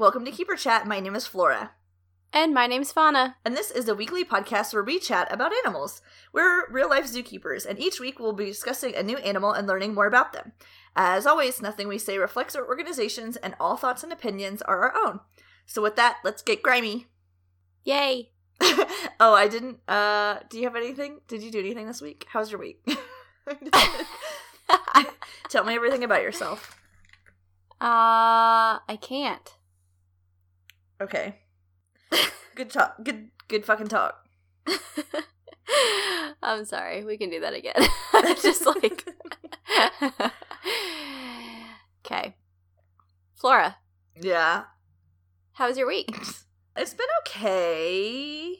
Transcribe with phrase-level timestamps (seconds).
[0.00, 0.86] welcome to Keeper Chat.
[0.86, 1.72] My name is Flora.
[2.32, 3.36] And my name's Fauna.
[3.44, 6.00] And this is a weekly podcast where we chat about animals.
[6.32, 9.92] We're real life zookeepers, and each week we'll be discussing a new animal and learning
[9.92, 10.52] more about them.
[10.96, 15.06] As always, nothing we say reflects our organizations, and all thoughts and opinions are our
[15.06, 15.20] own.
[15.66, 17.08] So, with that, let's get grimy.
[17.84, 18.30] Yay!
[19.20, 19.86] oh, I didn't.
[19.86, 21.20] Uh, do you have anything?
[21.28, 22.24] Did you do anything this week?
[22.30, 22.82] How's your week?
[25.50, 26.78] Tell me everything about yourself.
[27.82, 29.56] Uh, I can't.
[31.00, 31.36] Okay.
[32.54, 32.96] Good talk.
[33.02, 33.30] Good.
[33.48, 34.16] Good fucking talk.
[36.42, 37.04] I'm sorry.
[37.04, 37.74] We can do that again.
[38.42, 39.06] Just like.
[42.04, 42.36] okay.
[43.34, 43.76] Flora,
[44.20, 44.64] Yeah.
[45.54, 46.10] how was your week?
[46.76, 48.54] It's been okay.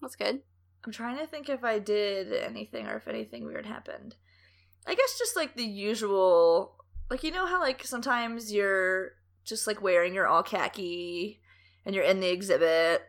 [0.00, 0.40] That's good.
[0.84, 4.16] I'm trying to think if I did anything or if anything weird happened.
[4.86, 6.76] I guess just like the usual,
[7.10, 9.12] like you know how like sometimes you're
[9.44, 11.40] just like wearing your all khaki
[11.84, 13.02] and you're in the exhibit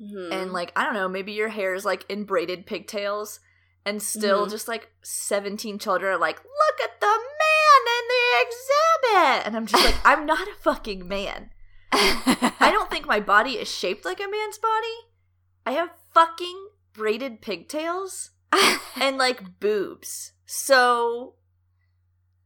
[0.00, 0.32] Mhm.
[0.32, 3.40] and like I don't know, maybe your hair is like in braided pigtails
[3.84, 4.50] and still Mhm.
[4.50, 9.66] just like 17 children are like, "Look at the man in the exhibit." And I'm
[9.66, 11.50] just like, "I'm not a fucking man."
[11.92, 14.96] I don't think my body is shaped like a man's body.
[15.66, 18.30] I have fucking braided pigtails
[18.96, 20.32] and like boobs.
[20.46, 21.36] So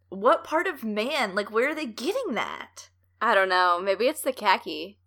[0.09, 2.91] what part of man, like where are they getting that?
[3.21, 3.81] I don't know.
[3.83, 4.99] Maybe it's the khaki.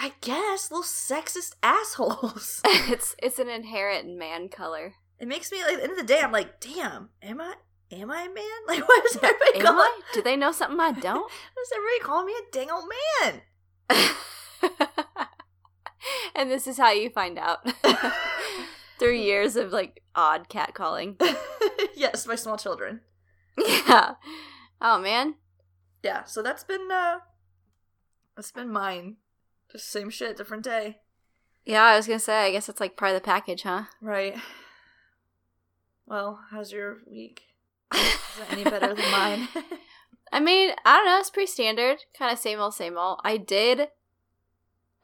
[0.00, 2.60] I guess little sexist assholes.
[2.64, 4.94] it's it's an inherent man color.
[5.18, 7.54] it makes me like at the end of the day I'm like, damn, am I
[7.90, 8.44] am I a man?
[8.68, 10.00] Like why does everybody Am call I?
[10.14, 11.30] Do they know something I don't?
[11.54, 12.84] why does everybody call me a dang old
[13.20, 13.42] man?
[16.34, 17.66] and this is how you find out.
[19.00, 21.16] Through years of like odd cat calling.
[21.96, 23.00] yes, my small children.
[23.56, 24.14] Yeah.
[24.80, 25.34] Oh man.
[26.04, 27.18] Yeah, so that's been uh
[28.36, 29.16] that's been mine.
[29.70, 30.98] Just same shit, different day.
[31.64, 33.84] Yeah, I was gonna say, I guess it's like part of the package, huh?
[34.00, 34.36] Right.
[36.06, 37.42] Well, how's your week?
[37.94, 38.00] Is
[38.40, 39.48] it any better than mine?
[40.32, 42.04] I mean, I don't know, it's pretty standard.
[42.18, 43.20] Kind of same old, same old.
[43.24, 43.88] I did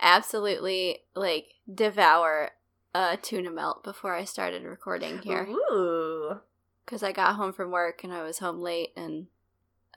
[0.00, 2.52] absolutely like devour
[2.94, 5.46] a tuna melt before I started recording here.
[5.48, 6.40] Ooh.
[6.84, 9.26] Because I got home from work and I was home late and,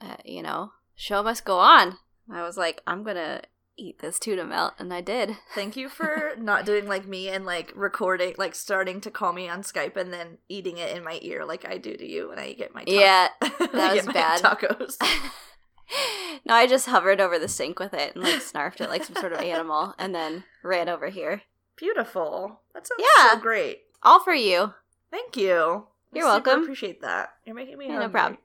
[0.00, 1.98] uh, you know, show must go on.
[2.30, 3.42] I was like, I'm gonna
[3.78, 5.36] eat this tuna melt, and I did.
[5.54, 9.48] Thank you for not doing like me and like recording, like starting to call me
[9.48, 12.38] on Skype and then eating it in my ear like I do to you when
[12.38, 14.42] I get my ta- Yeah, that was bad.
[14.42, 14.96] tacos.
[16.44, 19.16] no, I just hovered over the sink with it and like snarfed it like some
[19.16, 21.42] sort of animal, and then ran over here.
[21.76, 22.60] Beautiful.
[22.74, 23.30] That sounds Yeah.
[23.32, 23.82] so great.
[24.02, 24.74] All for you.
[25.10, 25.86] Thank you.
[26.12, 26.62] You're super welcome.
[26.62, 27.34] Appreciate that.
[27.46, 28.38] You're making me Yeah, no problem.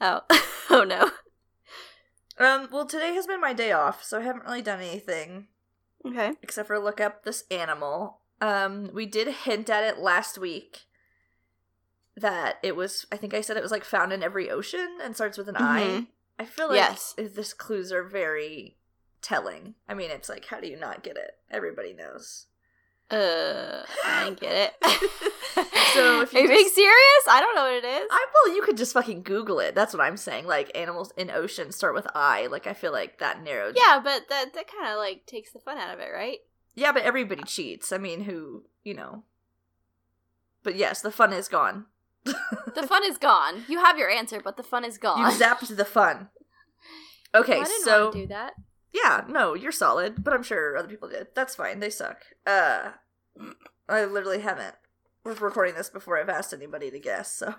[0.00, 0.20] Oh,
[0.70, 1.10] oh no.
[2.38, 2.68] Um.
[2.72, 5.48] Well, today has been my day off, so I haven't really done anything.
[6.06, 6.32] Okay.
[6.42, 8.20] except for look up this animal.
[8.40, 10.80] Um, we did hint at it last week
[12.16, 13.06] that it was.
[13.10, 15.56] I think I said it was like found in every ocean and starts with an
[15.56, 15.80] I.
[15.82, 16.06] Mhm.
[16.38, 17.14] I feel like Yes.
[17.16, 18.76] this clues are very
[19.22, 19.76] telling.
[19.88, 21.38] I mean, it's like how do you not get it?
[21.50, 22.46] Everybody knows.
[23.10, 25.10] Uh, I didn't get it.
[25.94, 27.24] So if you are you being serious?
[27.30, 28.08] I don't know what it is.
[28.10, 29.76] I well, you could just fucking Google it.
[29.76, 30.46] That's what I'm saying.
[30.46, 32.48] Like animals in ocean start with I.
[32.48, 33.76] Like I feel like that narrowed.
[33.76, 36.38] yeah, but that that kind of like takes the fun out of it, right?
[36.74, 37.92] Yeah, but everybody cheats.
[37.92, 39.22] I mean, who you know?
[40.64, 41.86] But yes, the fun is gone.
[42.24, 43.62] The fun is gone.
[43.68, 45.18] You have your answer, but the fun is gone.
[45.18, 46.30] You zapped the fun.
[47.36, 48.52] Okay, I didn't so want to do that.
[48.94, 51.26] Yeah, no, you're solid, but I'm sure other people did.
[51.34, 51.80] That's fine.
[51.80, 52.18] They suck.
[52.46, 52.92] Uh,
[53.88, 54.76] I literally haven't.
[55.24, 57.54] We're recording this before I've asked anybody to guess, so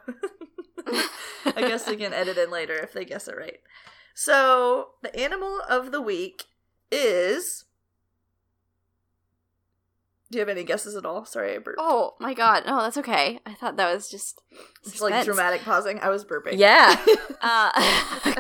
[0.88, 3.60] I guess they can edit in later if they guess it right.
[4.14, 6.46] So the animal of the week
[6.92, 7.66] is.
[10.32, 11.26] Do you have any guesses at all?
[11.26, 11.80] Sorry, I burped.
[11.80, 12.64] Oh my god!
[12.66, 13.40] No, that's okay.
[13.46, 14.42] I thought that was just
[14.86, 16.00] It's like dramatic pausing.
[16.00, 16.58] I was burping.
[16.58, 16.96] Yeah.
[17.48, 17.70] Uh,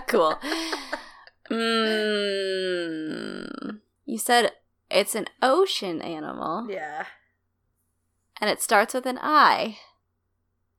[0.07, 0.36] cool.
[1.51, 3.19] Mm,
[4.06, 4.51] you said
[4.89, 7.06] it's an ocean animal, yeah.
[8.42, 9.77] and it starts with an I.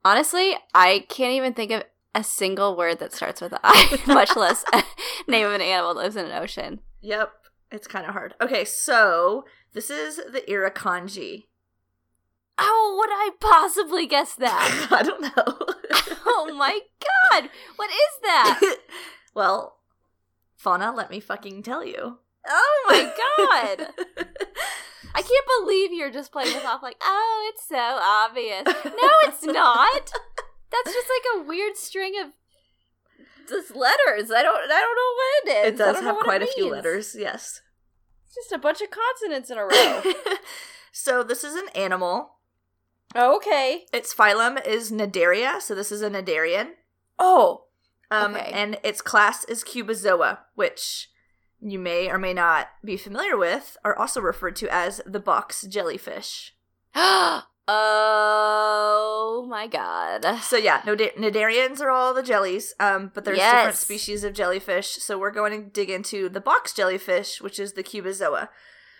[0.03, 1.83] Honestly, I can't even think of
[2.15, 4.65] a single word that starts with an I, much less
[5.27, 6.79] name of an animal that lives in an ocean.
[7.01, 7.31] Yep.
[7.71, 8.33] It's kind of hard.
[8.41, 11.47] Okay, so this is the Irukandji.
[12.57, 14.87] How would I possibly guess that?
[14.91, 15.29] I don't know.
[16.25, 16.79] oh my
[17.31, 17.49] god!
[17.75, 18.77] What is that?
[19.35, 19.76] well,
[20.57, 22.17] Fauna, let me fucking tell you.
[22.47, 23.03] Oh my
[23.37, 23.89] god!
[25.15, 28.63] I can't believe you're just playing this off like, oh, it's so obvious.
[28.65, 30.11] No, it's not.
[30.71, 32.31] That's just like a weird string of
[33.47, 34.31] just letters.
[34.31, 35.73] I don't I don't know what it is.
[35.73, 37.61] It does have quite a few letters, yes.
[38.25, 40.13] It's just a bunch of consonants in a row.
[40.91, 42.31] so this is an animal.
[43.15, 43.85] okay.
[43.93, 46.71] Its phylum is Cnidaria, so this is a Cnidarian.
[47.17, 47.66] Oh.
[48.11, 48.51] Um, Okay.
[48.53, 51.09] And its class is Cubozoa, which
[51.59, 55.63] you may or may not be familiar with, are also referred to as the box
[55.63, 56.53] jellyfish.
[57.69, 60.25] oh my god.
[60.41, 64.87] So yeah, Cnidarians are all the jellies, um, but there's different species of jellyfish.
[64.87, 68.49] So we're going to dig into the box jellyfish, which is the Cubozoa.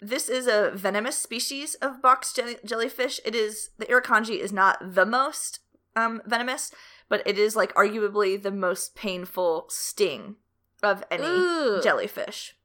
[0.02, 3.20] This is a venomous species of box jelly- jellyfish.
[3.26, 5.60] It is the irukandji is not the most
[5.96, 6.72] um, venomous,
[7.10, 10.36] but it is like arguably the most painful sting
[10.84, 11.80] of any Ooh.
[11.82, 12.56] jellyfish.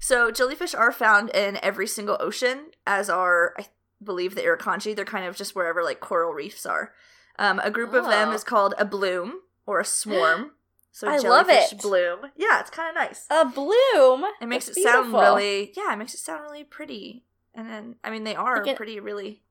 [0.00, 3.66] So jellyfish are found in every single ocean, as are I
[4.02, 4.94] believe the irukandji.
[4.94, 6.92] They're kind of just wherever like coral reefs are.
[7.38, 8.32] Um, a group of them Oh.
[8.32, 10.52] is called a bloom or a swarm.
[10.96, 11.82] So I love jellyfish it.
[11.82, 12.18] bloom.
[12.36, 13.26] Yeah, it's kind of nice.
[13.28, 14.24] A bloom.
[14.40, 17.24] It makes That's it sound really yeah, it makes it sound really pretty.
[17.52, 19.42] And then I mean they are Like pretty really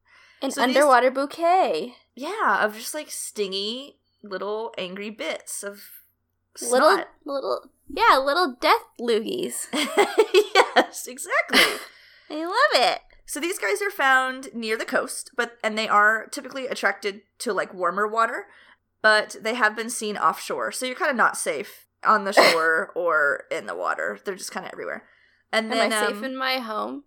[0.43, 1.95] an So these- underwater bouquet.
[2.15, 5.81] yeah, of just like stingy little angry bits of
[6.61, 7.07] Little snot.
[7.25, 9.65] little yeah, little death loogies.
[9.73, 11.59] yes, exactly.
[12.29, 12.53] I love
[12.91, 12.99] it.
[13.25, 17.53] So these guys are found near the coast, but and they are typically attracted to
[17.53, 18.45] like warmer water,
[19.01, 20.71] but they have been seen offshore.
[20.71, 24.19] So you're kind of not safe on the shore or in the water.
[24.23, 25.03] They're just kind of everywhere.
[25.51, 27.03] And Am then I safe um, in my home?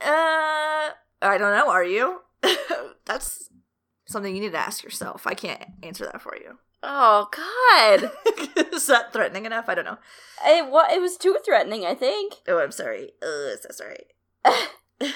[0.00, 0.90] uh
[1.22, 2.22] I don't know, are you?
[3.04, 3.48] That's
[4.06, 5.26] something you need to ask yourself.
[5.26, 6.58] I can't answer that for you.
[6.82, 8.10] Oh God!
[8.72, 9.66] Is that threatening enough?
[9.68, 9.98] I don't know.
[10.46, 11.84] it wa- it was too threatening.
[11.84, 12.34] I think.
[12.48, 13.12] Oh, I'm sorry.
[13.22, 14.04] Oh, so sorry.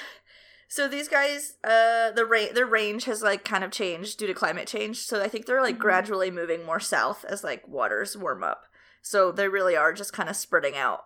[0.67, 4.33] So these guys, uh, the ra- their range has like kind of changed due to
[4.33, 4.97] climate change.
[4.97, 5.79] So I think they're like Mhm.
[5.79, 8.63] gradually moving more south as like waters warm up.
[9.01, 11.05] So they really are just kind of spreading out.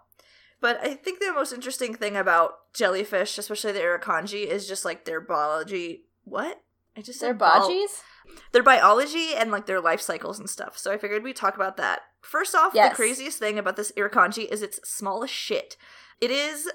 [0.60, 5.06] But I think the most interesting thing about jellyfish, especially the irukandji, is just like
[5.06, 6.06] their biology.
[6.30, 6.62] What?
[6.98, 8.02] I just said bodgies.
[8.52, 10.78] their biology and like their life cycles and stuff.
[10.78, 12.02] So I figured we'd talk about that.
[12.22, 12.92] First off, Yes.
[12.92, 15.78] the craziest thing about this irukandji is it's small as shit.
[16.22, 16.70] It is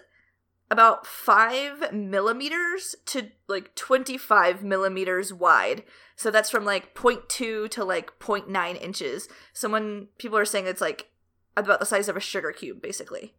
[0.71, 5.85] about five millimeters to like 25 millimeters wide.
[6.17, 9.29] So that's from like 0.2 to like 0.9 inches.
[9.53, 11.09] So when people are saying it's like
[11.57, 13.35] about the size of a sugar cube, basically.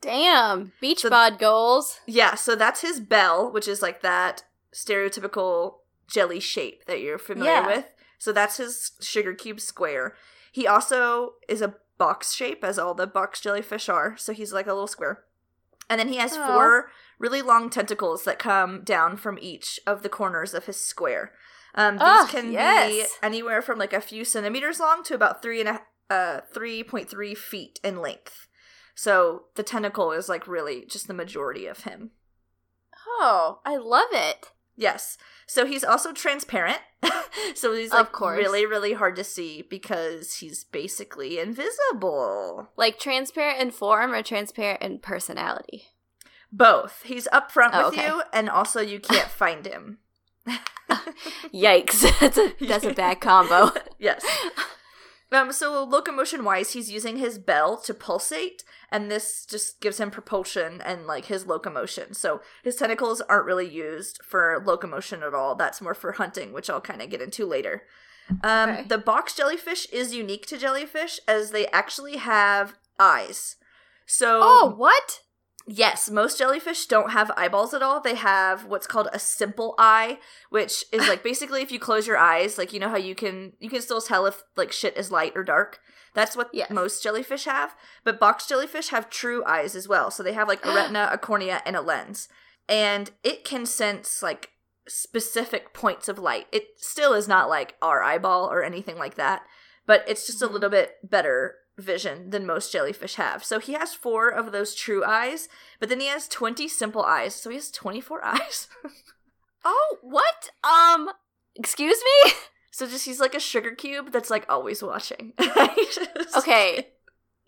[0.00, 2.00] Damn, beach So- bod goals.
[2.06, 5.76] Yeah, so that's his bell, which is like that stereotypical
[6.08, 7.66] jelly shape that you're familiar Yeah.
[7.66, 7.94] with.
[8.18, 10.14] So that's his sugar cube square.
[10.50, 14.16] He also is a box shape, as all the box jellyfish are.
[14.16, 15.24] So he's like a little square.
[15.88, 20.08] And then he has four really long tentacles that come down from each of the
[20.08, 21.32] corners of his square.
[21.74, 22.90] Um, these Ah, can yes.
[22.90, 26.82] be anywhere from like a few centimeters long to about three and a uh, three
[26.84, 28.46] point three feet in length.
[28.94, 32.10] So the tentacle is like really just the majority of him.
[33.06, 34.50] Oh, I love it.
[34.76, 35.18] Yes.
[35.46, 36.78] So he's also transparent.
[37.54, 38.38] so he's Of course.
[38.38, 42.68] really, really hard to see because he's basically invisible.
[42.76, 45.84] Like transparent in form or transparent in personality.
[46.50, 47.02] Both.
[47.04, 48.06] He's up front Oh, with okay.
[48.08, 49.98] you, and also you can't find him.
[51.54, 52.18] Yikes!
[52.20, 53.70] that's a that's a bad combo.
[53.98, 54.24] yes.
[55.32, 60.10] Um, so locomotion wise, he's using his bell to pulsate, and this just gives him
[60.10, 62.12] propulsion and like his locomotion.
[62.14, 65.54] So his tentacles aren't really used for locomotion at all.
[65.54, 67.84] That's more for hunting, which I'll kind of get into later.
[68.42, 68.84] Um, Okay.
[68.88, 73.56] The box jellyfish is unique to jellyfish as they actually have eyes.
[74.06, 75.20] So Oh, what?
[75.66, 78.00] Yes, most jellyfish don't have eyeballs at all.
[78.00, 80.18] They have what's called a simple eye,
[80.50, 83.52] which is like basically if you close your eyes, like you know how you can
[83.60, 85.78] you can still tell if like shit is light or dark.
[86.14, 86.70] That's what Yes.
[86.70, 87.74] most jellyfish have.
[88.04, 90.10] But box jellyfish have true eyes as well.
[90.10, 92.28] So they have like a retina, a cornea, and a lens.
[92.68, 94.50] And it can sense like
[94.88, 96.46] specific points of light.
[96.52, 99.42] It still is not like our eyeball or anything like that,
[99.86, 100.52] but it's just a Mhm.
[100.52, 103.44] little bit better vision than most jellyfish have.
[103.44, 105.48] So he has four of those true eyes,
[105.80, 107.34] but then he has 20 simple eyes.
[107.34, 108.68] So he has 24 eyes.
[109.64, 110.50] Oh, what?
[110.64, 111.10] Um,
[111.54, 112.32] excuse me?
[112.72, 115.32] so just he's like a sugar cube that's like always watching.
[115.38, 116.88] Just- Okay.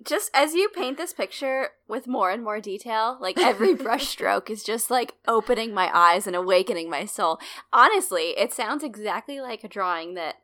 [0.05, 4.51] Just as you paint this picture with more and more detail, like every brush stroke
[4.51, 7.39] is just like opening my eyes and awakening my soul.
[7.73, 10.35] Honestly, it sounds exactly like a drawing that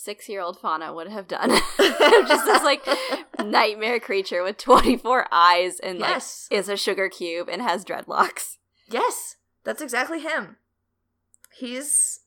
[0.00, 1.50] six year old Fauna would have done.
[1.78, 2.86] just this like
[3.44, 6.46] nightmare creature with 24 eyes and like yes.
[6.50, 8.56] is a sugar cube and has dreadlocks.
[8.88, 9.36] Yes.
[9.64, 10.56] That's exactly him.
[11.54, 12.20] He's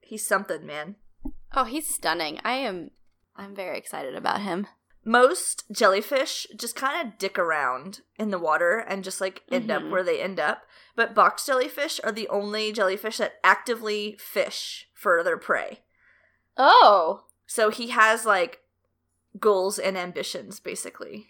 [0.00, 0.96] he's something, man.
[1.54, 2.40] Oh, he's stunning.
[2.44, 2.90] I am
[3.36, 4.66] I'm very excited about him.
[5.04, 9.76] most jellyfish just kind of dick around in the water and just like end Mhm.
[9.86, 10.62] up where they end up.
[10.96, 15.80] But box jellyfish are the only jellyfish that actively fish for their prey.
[16.56, 17.24] Oh.
[17.46, 18.60] So he has like
[19.38, 21.28] goals and ambitions basically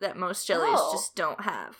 [0.00, 0.92] that most jellies Oh.
[0.92, 1.76] just don't have.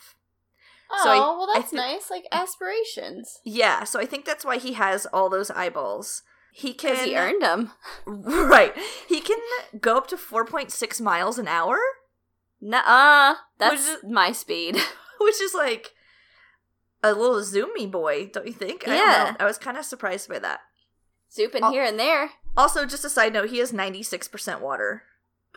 [0.91, 2.11] Oh, So I- oh, well, that's thi- nice.
[2.11, 3.41] Like aspirations.
[3.45, 6.23] Yeah, so I think that's why he has all those eyeballs.
[6.53, 7.73] He can he earned them.
[8.07, 8.75] right.
[9.07, 9.39] He can
[9.81, 11.79] go up to 4.6 miles an hour,
[12.61, 13.35] Nuh-uh.
[13.59, 14.77] That's is- my speed.
[15.21, 15.93] which is like
[17.03, 18.83] a little zoomy boy, don't you think?
[18.89, 19.31] I don't Yeah.
[19.31, 19.37] know.
[19.41, 20.61] I was kind of surprised by that.
[21.31, 21.71] Zooping Oh.
[21.71, 22.31] here and there.
[22.59, 25.05] Also, just a side note, he has 96% water.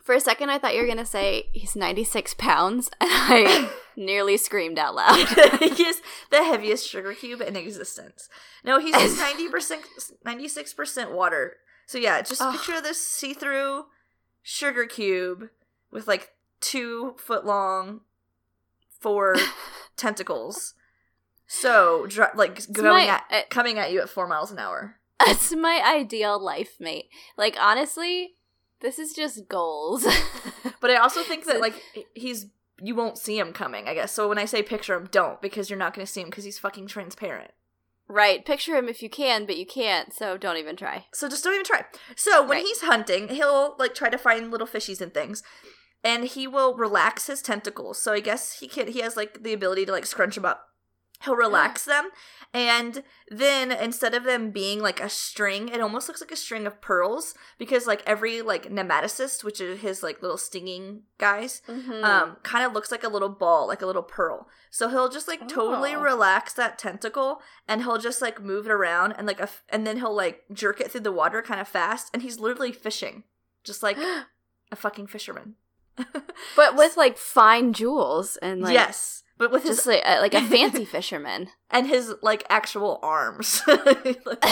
[0.04, 3.72] For a second, I thought you were going to say he's 96 pounds, and I
[3.96, 5.16] nearly screamed out loud.
[5.60, 8.30] he is the heaviest sugar cube in existence.
[8.64, 9.80] No, he's just 90%,
[10.24, 11.58] 96% water.
[11.88, 12.54] So yeah, just Ugh.
[12.54, 13.86] picture this see-through
[14.44, 15.50] sugar cube
[15.92, 16.30] with like
[16.60, 18.02] two foot long,
[19.00, 19.36] four
[19.98, 20.76] tentacles.
[21.48, 24.98] So, dr- like going my- at uh, coming at you at four miles an hour.
[25.28, 27.10] It's my ideal life mate.
[27.38, 28.36] Like, honestly,
[28.80, 30.06] this is just goals.
[30.80, 31.76] But I also think that like
[32.16, 32.48] he's
[32.82, 33.88] you won't see him coming.
[33.88, 34.28] I guess so.
[34.28, 36.58] When I say picture him, don't because you're not going to see him because he's
[36.58, 37.52] fucking transparent.
[38.08, 38.44] right.
[38.44, 41.06] Picture him if you can, but you can't, so don't even try.
[41.14, 41.86] So just don't even try.
[42.16, 42.66] So when Right.
[42.66, 45.44] he's hunting, he'll like try to find little fishies and things.
[46.04, 48.02] And he will relax his tentacles.
[48.02, 50.68] So I guess he can he has like the ability to like scrunch them up.
[51.24, 52.10] He'll relax them
[52.54, 56.68] and then instead of them being like a string, it almost looks like a string
[56.68, 62.04] of pearls because like every like nematocyst, which is his like little stinging guys, Mm-hmm.
[62.04, 64.48] um kind of looks like a little ball, like a little pearl.
[64.70, 66.02] So he'll just like totally Oh.
[66.02, 69.86] relax that tentacle and he'll just like move it around and like a f- and
[69.88, 73.24] then he'll like jerk it through the water kind of fast and he's literally fishing
[73.64, 73.98] just like
[74.72, 75.56] a fucking fisherman.
[76.56, 80.36] but with like fine jewels and like yes, but with just his like, uh, like
[80.36, 81.48] a fancy fisherman.
[81.72, 83.64] and his like actual arms.
[83.68, 84.24] like,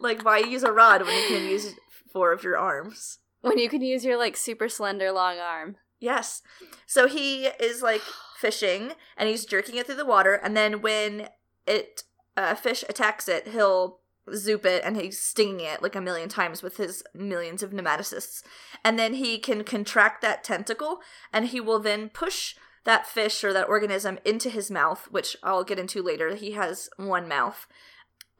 [0.00, 1.74] like why use a rod when you can use
[2.12, 3.18] four of your arms?
[3.40, 5.74] when you can use your like super slender long arm.
[5.98, 6.42] Yes.
[6.86, 8.02] So he is like
[8.38, 11.30] fishing and he's jerking it through the water and then when
[11.66, 12.04] it
[12.36, 13.98] a fish attacks it, he'll
[14.34, 18.42] zoop it and he's stinging it like a million times with his millions of nematocysts.
[18.84, 21.00] And then he can contract that tentacle
[21.32, 22.54] and he will then push
[22.84, 26.34] that fish or that organism into his mouth, which I'll get into later.
[26.34, 27.66] He has one mouth.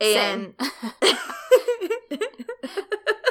[0.01, 0.55] And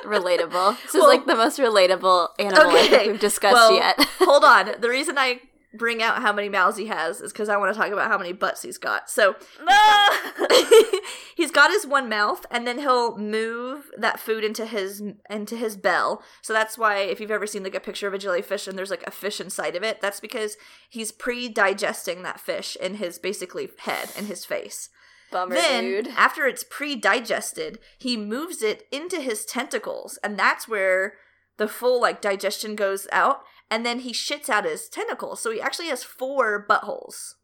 [0.05, 0.81] relatable.
[0.83, 3.95] This is like the most relatable animal I Okay, think we've discussed well, yet.
[4.19, 4.71] hold on.
[4.79, 5.41] The reason I
[5.73, 8.17] bring out how many mouths he has is because I want to talk about how
[8.17, 9.09] many butts he's got.
[9.09, 9.35] So
[11.35, 15.75] he's got his one mouth, and then he'll move that food into his into his
[15.77, 16.23] bell.
[16.41, 18.91] So that's why if you've ever seen like a picture of a jellyfish and there's
[18.91, 20.57] like a fish inside of it, that's because
[20.89, 24.89] he's pre-digesting that fish in his basically head in his face.
[25.31, 26.07] Bummer, then dude.
[26.09, 31.15] after it's pre-digested, he moves it into his tentacles, and that's where
[31.57, 33.43] the full like digestion goes out.
[33.69, 37.35] And then he shits out his tentacles, so he actually has four buttholes.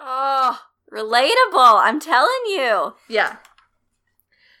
[0.00, 0.60] Oh,
[0.92, 1.80] relatable.
[1.82, 2.94] I'm telling you.
[3.08, 3.36] Yeah.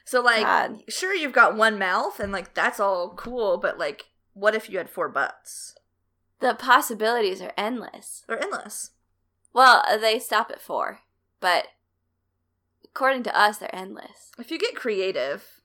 [0.04, 0.82] So like God.
[0.88, 4.78] sure you've got one mouth and like that's all cool, but like what if you
[4.78, 5.74] had four butts?
[6.40, 8.24] The possibilities are endless.
[8.26, 8.92] They're endless.
[9.52, 11.00] Well, uh, they stop at four,
[11.40, 11.66] but
[12.84, 14.30] according to us, they're endless.
[14.38, 15.62] If you get creative,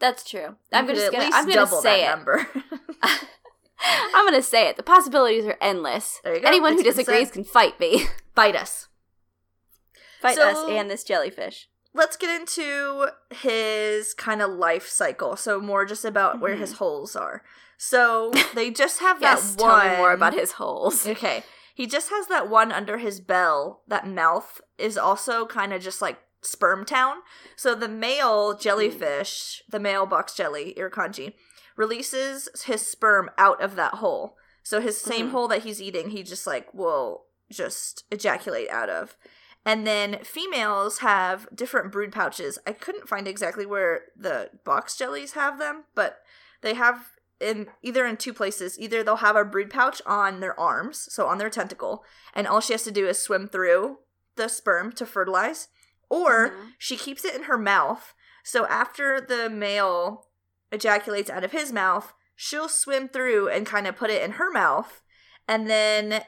[0.00, 0.56] That's true.
[0.72, 1.24] I'm could just at gonna.
[1.24, 2.64] least I'm gonna double say that it.
[4.14, 4.76] I'm gonna say it.
[4.76, 6.20] The possibilities are endless.
[6.22, 6.48] There you go.
[6.48, 8.06] Anyone who disagrees can fight me.
[8.34, 8.88] Bite us.
[10.20, 11.68] fight So- us and this jellyfish.
[11.92, 15.34] Let's get into his kind of life cycle.
[15.34, 16.78] So more just about where his mm-hmm.
[16.78, 17.42] holes are.
[17.78, 19.56] So they just have that one.
[19.56, 21.04] tell me more about his holes.
[21.06, 21.42] Okay.
[21.74, 23.82] He just has that one under his bell.
[23.88, 27.16] That mouth is also kind of just like sperm town.
[27.56, 28.60] So the male mm-hmm.
[28.60, 31.32] jellyfish, the male box jelly, Irukandji,
[31.80, 34.36] releases his sperm out of that hole.
[34.62, 35.30] So his same Mhm.
[35.32, 39.16] hole that he's eating, he just like will just ejaculate out of.
[39.64, 42.58] And then females have different brood pouches.
[42.66, 46.22] I couldn't find exactly where the box jellies have them, but
[46.60, 48.78] they have in either in two places.
[48.78, 52.60] Either they'll have a brood pouch on their arms, so on their tentacle, and all
[52.60, 54.00] she has to do is swim through
[54.36, 55.68] the sperm to fertilize,
[56.10, 56.74] or Mhm.
[56.76, 58.14] she keeps it in her mouth.
[58.44, 60.29] So after the male
[60.72, 64.50] ejaculates out of his mouth, she'll swim through and kind of put it in her
[64.50, 65.02] mouth,
[65.46, 66.22] and then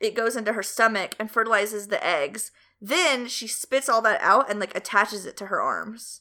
[0.00, 2.50] it goes into her stomach and fertilizes the eggs.
[2.80, 6.20] Then she spits all that out and like attaches it to her arms.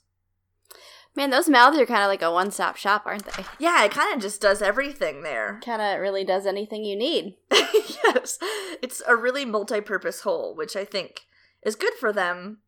[1.16, 3.46] Man, those mouths are kind of like a one stop shop, aren't they?
[3.58, 5.62] Yeah, it kind of just does everything there.
[5.64, 7.36] Kind of really does anything you need.
[7.52, 8.38] yes.
[8.82, 11.22] It's a really multi purpose hole, which I think
[11.64, 12.60] is good for them,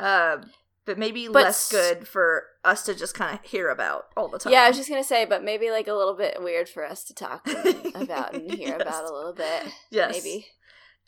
[0.00, 0.38] uh,
[0.84, 4.38] but maybe But less good for us to just kind of hear about all the
[4.38, 4.52] time.
[4.52, 7.04] Yeah, I was just gonna say, but maybe like a little bit weird for us
[7.04, 7.46] to talk
[7.94, 8.82] about and hear Yes.
[8.82, 9.72] about a little bit.
[9.90, 10.12] Yes.
[10.12, 10.46] Maybe.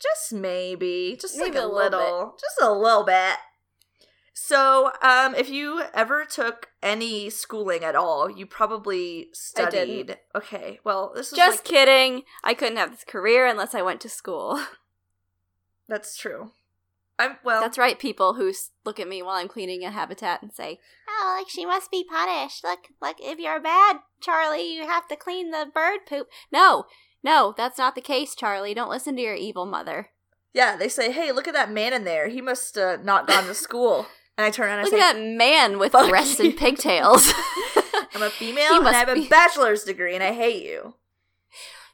[0.01, 1.17] Just maybe.
[1.19, 2.37] Just Maybe like a, a little little.
[2.39, 3.37] Just a little bit.
[4.37, 10.17] So, um, if you ever took any schooling at all, you probably studied.
[10.35, 12.23] Okay, well, this is Just like, kidding.
[12.43, 14.61] I couldn't have this career unless I went to school.
[15.87, 16.51] that's true.
[17.17, 17.61] I'm well.
[17.61, 18.51] That's right, people who
[18.85, 22.03] look at me while I'm cleaning a habitat and say, "Oh, like she must be
[22.09, 22.63] punished.
[22.63, 26.85] Look, look, if you're bad, Charlie, you have to clean the bird poop." No,
[27.23, 28.73] no, that's not the case, Charlie.
[28.73, 30.09] Don't listen to your evil mother.
[30.53, 32.27] yeah, they say, "Hey, look at that man in there.
[32.27, 34.07] He must uh, not gone to school."
[34.37, 37.31] And I turn around and Look I at say, that man with breasts and pigtails.
[38.13, 40.95] "I'm a female and I have a be- bachelor's degree, and I hate you."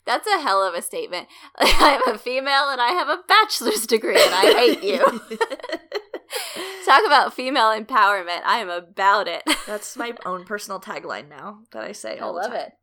[0.06, 1.28] That's a hell of a statement.
[1.58, 5.00] I'm a female and I have a bachelor's degree and I hate you.
[6.86, 8.42] Talk about female empowerment.
[8.44, 9.44] I am about it.
[9.68, 12.60] That's my own personal tagline now that I say I all the love time.
[12.62, 12.74] it.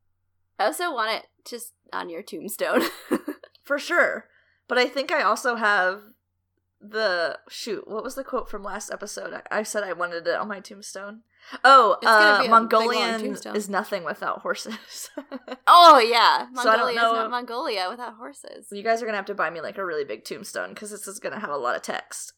[0.59, 2.83] I also want it just on your tombstone.
[3.65, 4.27] For sure.
[4.69, 6.01] But I think I also have
[6.81, 9.35] the shoot, what was the quote from last episode?
[9.35, 11.23] I, I said I wanted it on my tombstone.
[11.64, 15.11] Oh, uh, be a big, long Mongolian is nothing without horses.
[15.67, 18.69] oh yeah, So Mongolia is not Mongolia without horses.
[18.71, 21.09] you guys are gonna have to buy me like a really big tombstone because this
[21.09, 22.35] is gonna have a lot of text.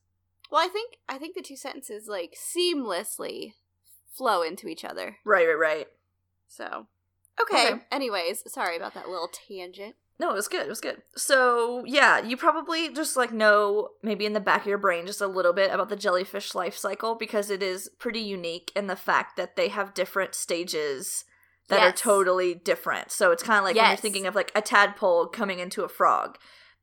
[0.51, 3.55] Well, I think I think the two sentences like seamlessly
[4.17, 5.17] flow into each other.
[5.25, 5.87] Right, right, right.
[6.49, 6.87] So
[7.41, 7.73] okay.
[7.73, 7.83] Okay.
[7.93, 9.95] Anyways, sorry about that little tangent.
[10.21, 10.67] No, it was good.
[10.67, 11.01] It was good.
[11.17, 15.23] So yeah, you probably just like know maybe in the back of your brain just
[15.23, 18.97] a little bit about the jellyfish life cycle because it is pretty unique in the
[18.97, 21.25] fact that they have different stages
[21.69, 23.11] that are totally different.
[23.11, 25.89] So it's kind of like when you're thinking of like a tadpole coming into a
[25.89, 26.37] frog.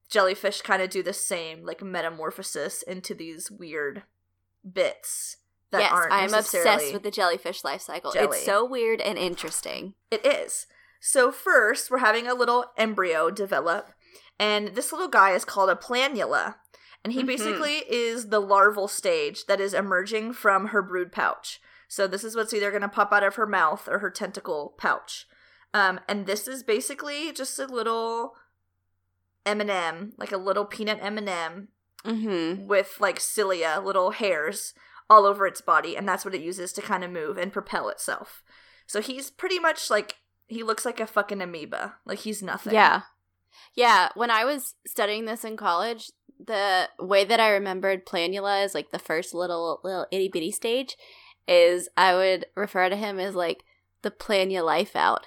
[0.09, 4.01] Jellyfish kind of do the same like metamorphosis into these weird
[4.73, 5.37] bits
[5.71, 8.13] that yes, aren't I am obsessed with the jellyfish life cycle.
[8.13, 8.37] jelly.
[8.37, 9.93] It's so weird and interesting.
[10.09, 10.65] It is.
[10.99, 13.91] So first, we're having a little embryo develop,
[14.39, 16.55] and this little guy is called a planula,
[17.03, 17.27] and he Mhm.
[17.27, 21.61] basically is the larval stage that is emerging from her brood pouch.
[21.87, 24.75] So this is what's either going to pop out of her mouth or her tentacle
[24.77, 25.27] pouch,
[25.73, 28.35] um, and this is basically just a little
[29.45, 31.67] M and m like a little peanut M and m
[32.05, 32.67] Mm-hmm.
[32.67, 34.73] with like cilia, little hairs
[35.09, 37.87] all over its body, and that's what it uses to kind of move and propel
[37.89, 38.43] itself.
[38.85, 41.95] So he's pretty much like he looks like a fucking amoeba.
[42.05, 42.73] Like he's nothing.
[42.73, 43.01] Yeah.
[43.75, 44.09] Yeah.
[44.15, 48.91] When I was studying this in college, the way that I remembered planula is like
[48.91, 50.95] the first little little itty bitty stage
[51.47, 53.63] is I would refer to him as like
[54.01, 55.25] the plan your life out.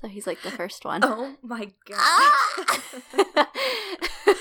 [0.00, 1.02] So he's like the first one.
[1.04, 1.98] Oh my god.
[1.98, 2.82] Ah!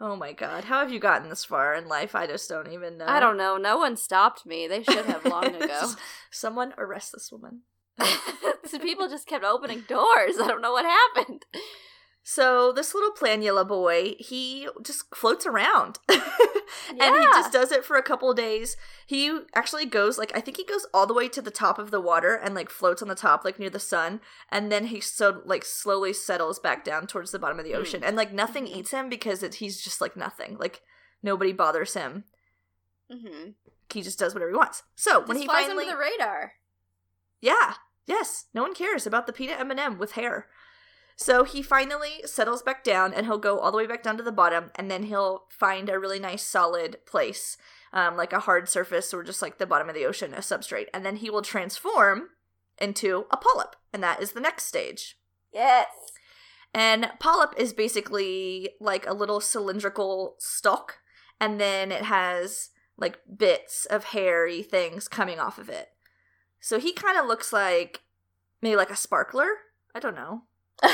[0.00, 0.64] oh my god.
[0.64, 2.14] How have you gotten this far in life?
[2.14, 3.06] I just don't even know.
[3.06, 3.56] I don't know.
[3.56, 4.66] No one stopped me.
[4.66, 5.92] They should have long ago.
[6.30, 7.62] Someone arrest this woman.
[8.64, 10.36] so people just kept opening doors.
[10.40, 11.44] I don't know what happened.
[12.22, 15.98] So this little planula boy, he just floats around.
[16.08, 16.18] and
[17.00, 18.76] he just does it for a couple days.
[19.06, 21.90] He actually goes like I think he goes all the way to the top of
[21.90, 24.20] the water and like floats on the top like near the sun
[24.52, 27.80] and then he so like slowly settles back down towards the bottom of the Hmm.
[27.80, 28.04] ocean.
[28.04, 28.76] And like nothing Mhm.
[28.76, 30.58] eats him because it, he's just like nothing.
[30.58, 30.82] Like
[31.22, 32.24] nobody bothers him.
[33.10, 33.50] Mm-hmm.
[33.90, 34.82] He just does whatever he wants.
[34.96, 36.52] So when he flies finally under the radar.
[37.40, 37.74] Yeah.
[38.08, 38.46] Yes.
[38.52, 40.46] No one cares about the peanut M&M with hair.
[41.14, 44.22] So he finally settles back down and he'll go all the way back down to
[44.22, 47.56] the bottom and then he'll find a really nice solid place,
[47.92, 50.86] um, like a hard surface or just like the bottom of the ocean, a substrate.
[50.94, 52.30] And then he will transform
[52.80, 53.76] into a polyp.
[53.92, 55.16] And that is the next stage.
[55.52, 55.86] Yes.
[56.74, 60.98] And polyp is basically like a little cylindrical stalk,
[61.40, 65.88] and then it has like bits of hairy things coming off of it.
[66.60, 68.02] So he kind of looks like
[68.62, 69.48] maybe like a sparkler.
[69.94, 70.42] I don't know.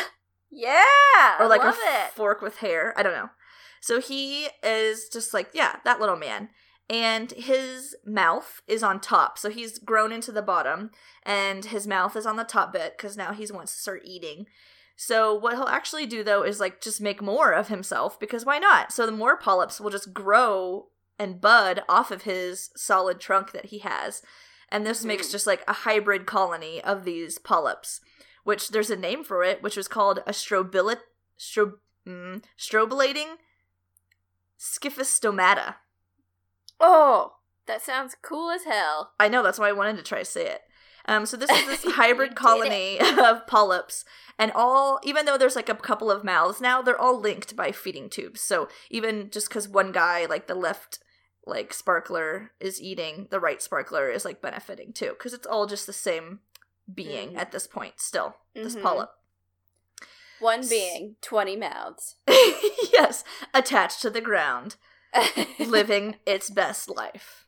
[0.55, 1.37] Yeah.
[1.41, 2.13] Or like a it.
[2.13, 2.95] fork with hair.
[2.97, 3.31] I don't know.
[3.81, 6.51] So he is just like, yeah, that little man.
[6.89, 9.37] And his mouth is on top.
[9.39, 10.91] So he's grown into the bottom,
[11.25, 14.47] and his mouth is on the top bit because now he wants to start eating.
[14.97, 18.59] So what he'll actually do though is like just make more of himself because why
[18.59, 18.93] not?
[18.93, 23.67] So the more polyps will just grow and bud off of his solid trunk that
[23.67, 24.23] he has.
[24.75, 25.31] And this makes Mhm.
[25.31, 28.01] just like a hybrid colony of these polyps,
[28.43, 30.99] which there's a name for it, which was called a strobilit
[31.39, 33.39] stro, mm, strobilating
[34.59, 35.77] scyphostomata.
[36.81, 39.13] Oh, that sounds cool as hell.
[39.21, 40.63] I know that's why I wanted to try to say it.
[41.07, 44.05] Um, so this is this hybrid colony of polyps,
[44.41, 47.71] and all even though there's like a couple of mouths now, they're all linked by
[47.71, 48.41] feeding tubes.
[48.41, 50.99] So even just because one guy, like the left
[51.47, 55.87] like sparkler, is eating, the right sparkler is like benefiting too, because it's all just
[55.87, 56.41] the same
[56.93, 57.39] being Mhm.
[57.39, 58.01] at this point.
[58.01, 58.83] Still, this Mhm.
[58.83, 59.11] polyp.
[60.41, 62.17] One being, 20 mouths.
[62.93, 64.77] yes, attached to the ground,
[65.59, 67.47] living its best life.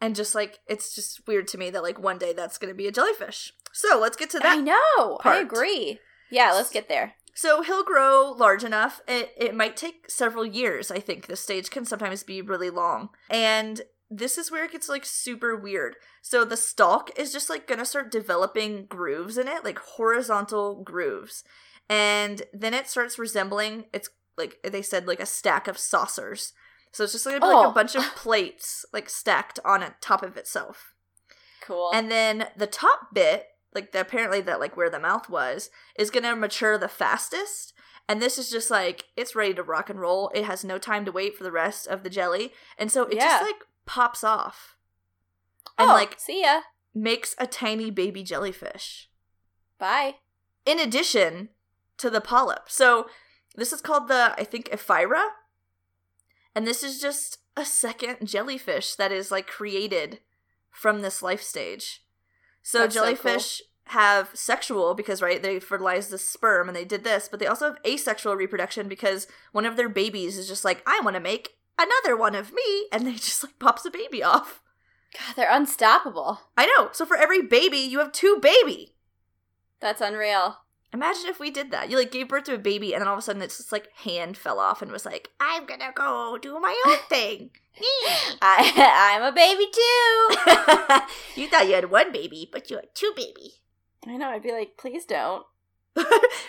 [0.00, 2.74] And just like it's just weird to me that like one day that's going to
[2.76, 3.52] be a jellyfish.
[3.72, 5.16] So let's get to that I know.
[5.18, 5.36] part.
[5.36, 5.98] I agree.
[6.30, 7.14] Yeah, let's get there.
[7.34, 9.00] So he'll grow large enough.
[9.08, 11.26] It, it might take several years, I think.
[11.26, 13.08] This stage can sometimes be really long.
[13.28, 15.96] And this is where it gets like super weird.
[16.22, 21.42] So the stalk is just like gonna start developing grooves in it, like horizontal grooves.
[21.88, 26.52] And then it starts resembling it's like they said, like a stack of saucers.
[26.92, 27.70] So it's just gonna be like Oh.
[27.70, 30.94] a bunch of plates like stacked on a top of itself.
[31.62, 31.90] Cool.
[31.92, 36.10] And then the top bit, like the, apparently that like where the mouth was, is
[36.10, 37.72] gonna mature the fastest.
[38.08, 40.30] And this is just like it's ready to rock and roll.
[40.34, 43.14] It has no time to wait for the rest of the jelly, and so it
[43.16, 43.24] Yeah.
[43.24, 44.76] just like pops off
[45.78, 46.60] and oh, like see ya.
[46.94, 49.08] makes a tiny baby jellyfish.
[49.78, 50.16] Bye.
[50.66, 51.50] In addition
[51.98, 53.08] to the polyp, so
[53.56, 55.28] this is called the I think Ephyra,
[56.54, 60.20] and this is just a second jellyfish that is like created
[60.70, 62.03] from this life stage.
[62.64, 63.04] So That's so cool.
[63.04, 67.46] jellyfish have sexual because right they fertilize the sperm and they did this, but they
[67.46, 71.20] also have asexual reproduction because one of their babies is just like I want to
[71.20, 74.62] make another one of me, and they just like pops a baby off.
[75.16, 76.40] God, they're unstoppable.
[76.56, 76.88] I know.
[76.92, 78.94] So for every baby, you have two baby.
[79.80, 80.63] That's unreal.
[80.94, 81.90] Imagine if we did that.
[81.90, 83.72] You like gave birth to a baby, and then all of a sudden it's just
[83.72, 87.50] like hand fell off and was like, "I'm gonna go do my own thing."
[88.40, 91.10] I, I'm a baby too.
[91.42, 93.54] you thought you had one baby, but you had two baby.
[94.06, 94.28] I know.
[94.28, 95.44] I'd be like, please don't.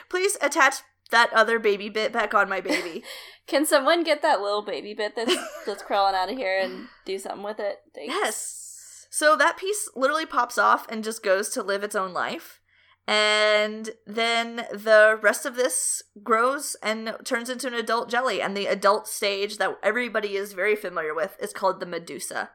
[0.10, 0.76] Please attach
[1.10, 3.04] that other baby bit back on my baby.
[3.48, 7.18] Can someone get that little baby bit that's that's crawling out of here and do
[7.18, 7.80] something with it?
[7.96, 8.14] Thanks.
[8.14, 9.08] Yes.
[9.10, 12.60] So that piece literally pops off and just goes to live its own life.
[13.08, 18.42] And then the rest of this grows and turns into an adult jelly.
[18.42, 22.50] And the adult stage that everybody is very familiar with is called the Medusa.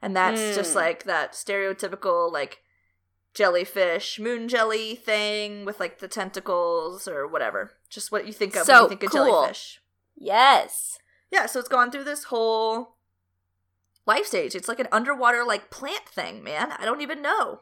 [0.00, 0.76] And that's just Mm.
[0.76, 2.62] like that stereotypical, like,
[3.34, 7.72] jellyfish, moon jelly thing with like the tentacles or whatever.
[7.90, 9.24] Just what you think of when you think of cool.
[9.24, 9.80] jellyfish.
[10.16, 10.98] Yes.
[11.30, 12.96] Yeah, so it's gone through this whole
[14.06, 14.54] life stage.
[14.54, 16.72] It's like an underwater like plant thing, man.
[16.78, 17.60] I don't even know.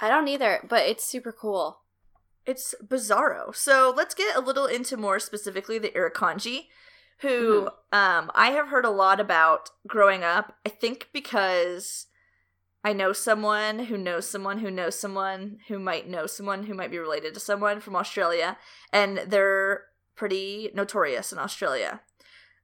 [0.00, 1.80] I don't either, but it's super cool.
[2.46, 3.54] It's bizarro.
[3.54, 6.66] So let's get a little into more specifically the Irukandji,
[7.18, 10.54] who um I have heard a lot about growing up.
[10.64, 12.06] I think because
[12.82, 16.90] I know someone who knows someone who knows someone who might know someone who might
[16.90, 18.56] be related to someone from Australia,
[18.90, 19.84] and they're
[20.16, 22.00] pretty notorious in Australia.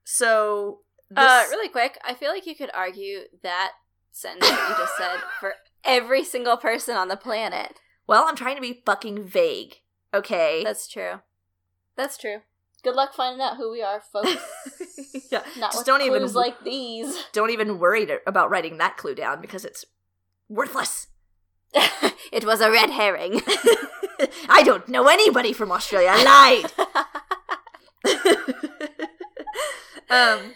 [0.04, 3.72] So this, Uh, really quick, I feel like you could argue that
[4.10, 5.54] sentence that you just said for
[5.86, 7.80] every single person on the planet.
[8.06, 9.76] well, I'm trying to be fucking vague.
[10.12, 10.62] Okay.
[10.64, 11.20] That's true.
[11.96, 12.42] That's true.
[12.82, 14.36] Good luck finding out who we are, folks.
[15.32, 15.42] yeah.
[15.58, 17.24] Not Just don't even like these.
[17.32, 19.84] don't even worry to, about writing that clue down because it's
[20.48, 21.08] worthless.
[22.32, 23.40] it was a red herring.
[24.48, 26.10] I don't know anybody from Australia.
[26.12, 26.72] I lied.
[30.08, 30.54] um,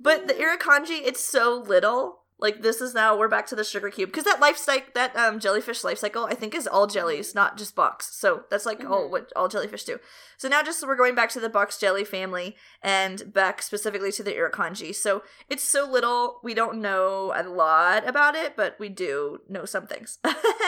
[0.00, 2.20] but the Irukandji, it's so little.
[2.40, 5.16] Like this is now we're back to the sugar cube because that life cycle, that
[5.16, 8.14] um jellyfish life cycle, I think is all jellies, not just box.
[8.14, 9.10] So that's like all Mhm.
[9.10, 9.98] what all jellyfish do.
[10.36, 14.22] So now just we're going back to the box jelly family and back specifically to
[14.22, 14.94] the Irukandji.
[14.94, 19.64] So it's so little, we don't know a lot about it, but we do know
[19.64, 20.18] some things.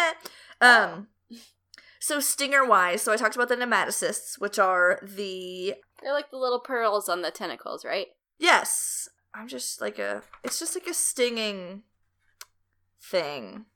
[0.61, 1.09] um.
[2.03, 6.39] So stinger wise, so I talked about the nematocysts, which are the They're like the
[6.39, 8.07] little pearls on the tentacles, right?
[8.39, 9.09] yes.
[9.35, 10.23] I'm just like a.
[10.45, 11.83] It's just like a stinging
[13.01, 13.67] thing.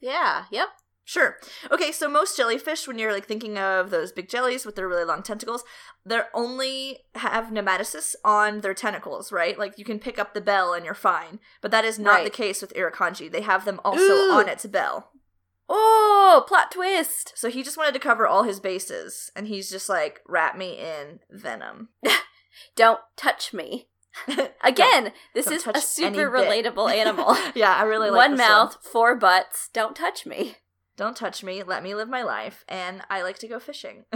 [0.00, 0.44] Yeah.
[0.50, 0.68] Yep.
[1.04, 1.36] Sure.
[1.70, 5.04] Okay, so most jellyfish, when you're like thinking of those big jellies with their really
[5.04, 5.64] long tentacles,
[6.06, 9.58] they're only have nematocysts on their tentacles, right?
[9.58, 11.40] Like you can pick up the bell and you're fine.
[11.60, 12.24] But that is not Right.
[12.24, 13.30] the case with Irukandji.
[13.30, 14.32] They have them also Ooh.
[14.32, 15.10] on its bell.
[15.68, 17.32] Oh, plot twist.
[17.34, 20.78] So he just wanted to cover all his bases, and he's just like, wrap me
[20.78, 21.88] in venom.
[22.76, 23.88] Don't touch me.
[24.64, 27.36] Again, this Don't is a super relatable animal.
[27.54, 29.68] yeah, I really like One mouth, four butts.
[29.72, 30.56] Don't touch me.
[30.96, 31.62] Don't touch me.
[31.62, 32.64] Let me live my life.
[32.68, 34.04] And I like to go fishing.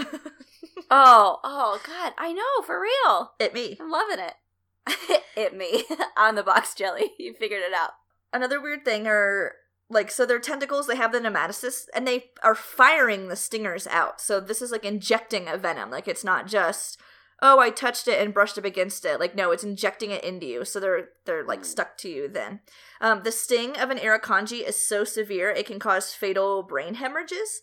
[0.91, 2.13] Oh, oh, God.
[2.17, 3.33] I know, for real.
[3.41, 3.77] it me.
[3.81, 5.23] I'm loving it.
[5.37, 5.85] it me.
[6.17, 7.13] On the box jelly.
[7.19, 7.91] You figured it out.
[8.33, 9.55] Another weird thing are
[9.89, 14.21] like so their tentacles they have the nematocysts and they are firing the stingers out
[14.21, 16.99] so this is like injecting a venom like it's not just
[17.43, 19.21] oh i touched it and brushed up against it.
[19.21, 20.65] Like no it's injecting it into you.
[20.65, 22.61] So they're they're like stuck to you then.
[23.01, 27.63] Um, the sting of an irukandji is so severe it can cause fatal brain hemorrhages.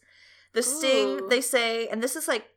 [0.53, 1.27] The sting Ooh.
[1.29, 2.47] they say and this is like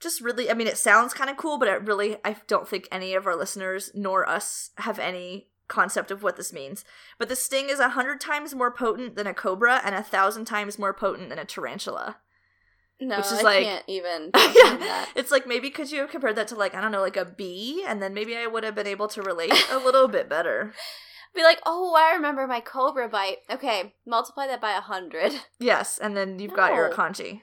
[0.00, 2.86] just really i mean it sounds kind of cool but it really i don't think
[2.92, 6.84] any of our listeners nor us have any concept of what this means.
[7.18, 10.44] But the sting is a hundred times more potent than a cobra and a thousand
[10.44, 12.18] times more potent than a tarantula
[13.00, 14.30] No, Which is I like- can't even.
[14.54, 15.04] yeah.
[15.16, 17.24] It's like maybe could you have compared that to like I don't know like a
[17.24, 20.72] bee, and then maybe I would have been able to relate a little bit better.
[21.34, 23.38] Be like, oh, I remember my cobra bite.
[23.50, 25.32] Okay, multiply that by a hundred.
[25.58, 26.94] Yes, and then you've got your No.
[26.96, 27.42] kanji.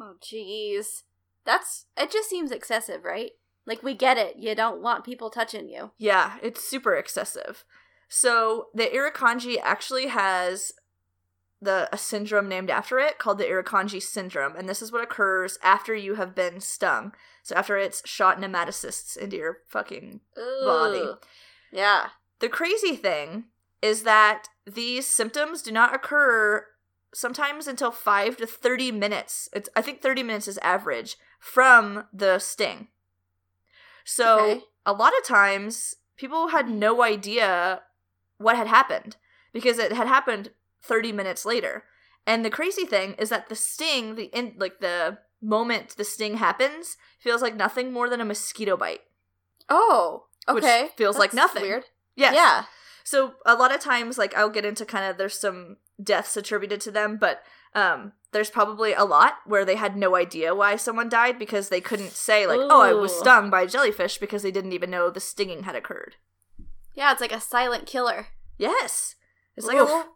[0.00, 1.02] Oh, jeez.
[1.44, 2.10] That's it.
[2.10, 3.32] Just seems excessive, right?
[3.66, 4.36] Like we get it.
[4.38, 5.90] You don't want people touching you.
[5.98, 7.64] Yeah, it's super excessive.
[8.08, 10.72] So the Irukandji actually has
[11.60, 15.58] the a syndrome named after it called the Irukandji syndrome, and this is what occurs
[15.62, 17.12] after you have been stung.
[17.42, 20.20] So after it's shot nematocysts into your fucking
[20.64, 21.08] Body.
[21.72, 22.08] Yeah.
[22.40, 23.44] The crazy thing
[23.80, 26.66] is that these symptoms do not occur
[27.14, 29.48] sometimes until 5 to 30 minutes.
[29.52, 32.88] It's I think 30 minutes is average from the sting.
[34.04, 34.64] So, Okay.
[34.84, 37.82] a lot of times people had no idea
[38.38, 39.16] what had happened
[39.52, 40.50] because it had happened
[40.82, 41.84] 30 minutes later.
[42.26, 46.36] And the crazy thing is that the sting, the in, like the moment the sting
[46.38, 49.00] happens, feels like nothing more than a mosquito bite.
[49.68, 50.24] Oh.
[50.48, 50.88] Which Okay.
[50.96, 51.62] feels like nothing.
[51.62, 51.84] Weird.
[52.14, 52.34] Yes.
[52.34, 52.64] Yeah.
[53.04, 56.80] So a lot of times, like I'll get into kind of there's some deaths attributed
[56.82, 57.42] to them, but
[57.74, 61.80] um, there's probably a lot where they had no idea why someone died because they
[61.80, 65.10] couldn't say like, "Oh, I was stung by a jellyfish," because they didn't even know
[65.10, 66.16] the stinging had occurred.
[66.94, 67.12] Yeah.
[67.12, 68.28] It's like a silent killer.
[68.58, 69.14] Yes,
[69.56, 70.06] it's like a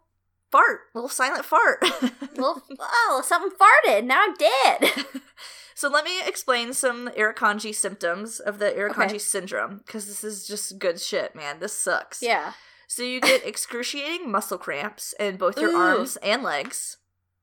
[0.51, 1.79] fart, little silent fart.
[2.35, 4.03] well, oh, something farted.
[4.05, 5.05] Now I'm dead.
[5.75, 9.17] so let me explain some Irukandji symptoms of the Irukandji Okay.
[9.17, 11.59] syndrome because this is just good shit, man.
[11.59, 12.21] This sucks.
[12.21, 12.53] yeah.
[12.87, 15.77] So you get excruciating muscle cramps in both your Ooh.
[15.77, 16.97] arms and legs.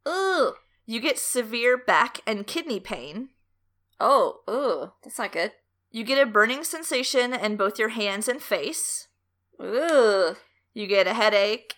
[0.06, 0.52] Ooh.
[0.84, 3.30] You get severe back and kidney pain.
[3.98, 4.40] Oh.
[4.48, 4.92] Ooh.
[5.02, 5.52] That's not good.
[5.90, 9.08] You get a burning sensation in both your hands and face.
[9.62, 10.36] Ooh.
[10.74, 11.74] You get a headache,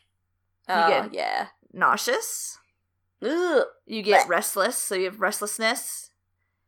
[0.68, 1.46] Oh, get- yeah.
[1.73, 2.59] nauseous.
[3.25, 3.64] Ooh.
[3.87, 4.29] You get Blech.
[4.29, 6.11] restless, so you have restlessness.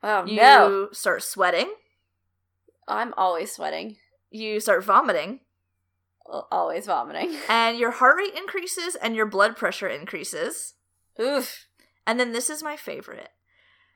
[0.02, 0.88] Oh you no.
[0.92, 1.72] start sweating.
[2.88, 3.96] I'm always sweating.
[4.30, 5.40] You start vomiting.
[6.50, 7.36] Always vomiting.
[7.48, 10.74] And your heart rate increases and your blood pressure increases.
[11.20, 11.66] Oof.
[12.06, 13.28] And then this is my favorite.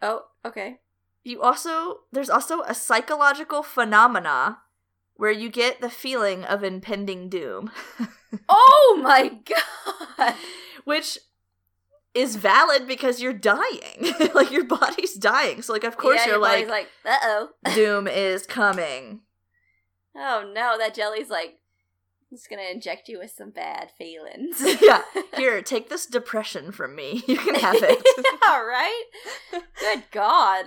[0.00, 0.78] Oh, okay.
[1.24, 4.58] You also, there's also a psychological phenomena
[5.16, 7.70] where you get the feeling of impending doom.
[8.48, 9.38] Oh my
[10.18, 10.34] god.
[10.84, 11.18] which
[12.12, 14.12] is valid because you're dying.
[14.34, 15.62] like your body's dying.
[15.62, 17.48] So like of course Yeah, you're your like, like, uh oh.
[17.74, 19.20] doom is coming.
[20.14, 21.58] Oh no, that jelly's like,
[22.32, 24.62] it's gonna inject you with some bad feelings.
[24.82, 25.02] yeah.
[25.36, 27.22] Here, take this depression from me.
[27.26, 28.02] You can have it.
[28.42, 29.04] yeah, right?
[29.80, 30.66] Good God.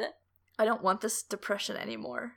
[0.58, 2.34] I don't want this depression anymore.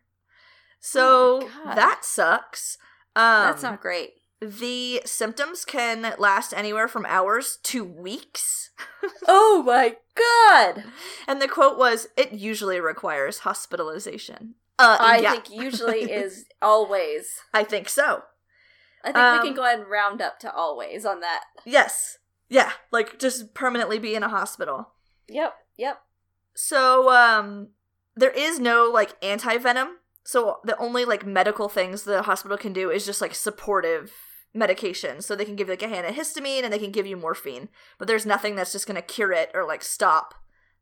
[0.85, 2.77] So Oh that sucks.
[3.17, 4.15] Um That's not great.
[4.41, 8.71] the symptoms can last anywhere from hours to weeks.
[9.29, 10.85] Oh my God.
[11.29, 17.41] And the quote was, "It usually requires hospitalization." Uh, I yeah, think usually is always.
[17.55, 18.23] I think so.
[19.05, 21.45] I think we Um, can go ahead and round up to always on that.
[21.65, 22.19] Yes.
[22.49, 24.93] Yeah, like just permanently be in a hospital.
[25.29, 26.03] Yep, yep.
[26.55, 27.69] So, um
[28.17, 29.99] there is no like anti-venom.
[30.25, 34.13] So the only like medical things the hospital can do is just like supportive
[34.55, 35.21] medication.
[35.21, 38.09] So they can give you like a antihistamine and they can give you morphine, but
[38.09, 40.35] there's nothing that's just going to cure it or like stop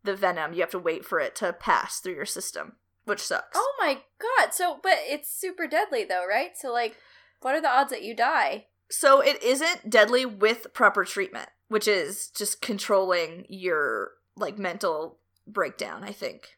[0.02, 0.52] the venom.
[0.52, 3.56] You have to wait for it to pass through your system, which sucks.
[3.56, 4.52] Oh my God.
[4.52, 6.50] So, but it's super deadly though, right?
[6.56, 6.96] So, like,
[7.40, 8.66] what are the odds that you die?
[8.90, 16.02] So it isn't deadly with proper treatment, which is just controlling your like mental breakdown,
[16.02, 16.56] I think.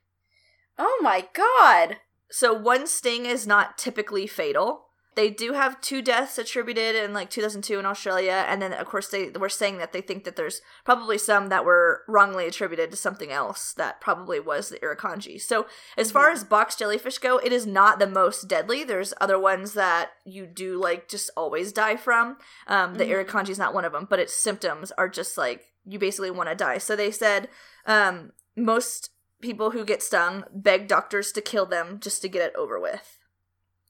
[0.78, 1.98] Oh my God.
[2.32, 4.86] So one sting is not typically fatal.
[5.14, 9.08] They do have two deaths attributed in like 2002 in Australia, and then of course
[9.08, 12.96] they were saying that they think that there's probably some that were wrongly attributed to
[12.96, 15.38] something else that probably was the irukandji.
[15.38, 15.66] So
[15.98, 18.84] as far as box jellyfish go, it is not the most deadly.
[18.84, 22.38] There's other ones that you do like just always die from.
[22.66, 23.26] Um, the Mhm.
[23.26, 26.48] irukandji is not one of them, but its symptoms are just like you basically want
[26.48, 26.78] to die.
[26.78, 27.50] So they said
[27.84, 29.10] um, most
[29.42, 33.18] people who get stung beg doctors to kill them just to get it over with.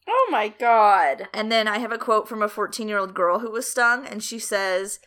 [0.09, 1.29] Oh my God.
[1.33, 4.05] And then I have a quote from a 14 year old girl who was stung,
[4.07, 4.99] and she says,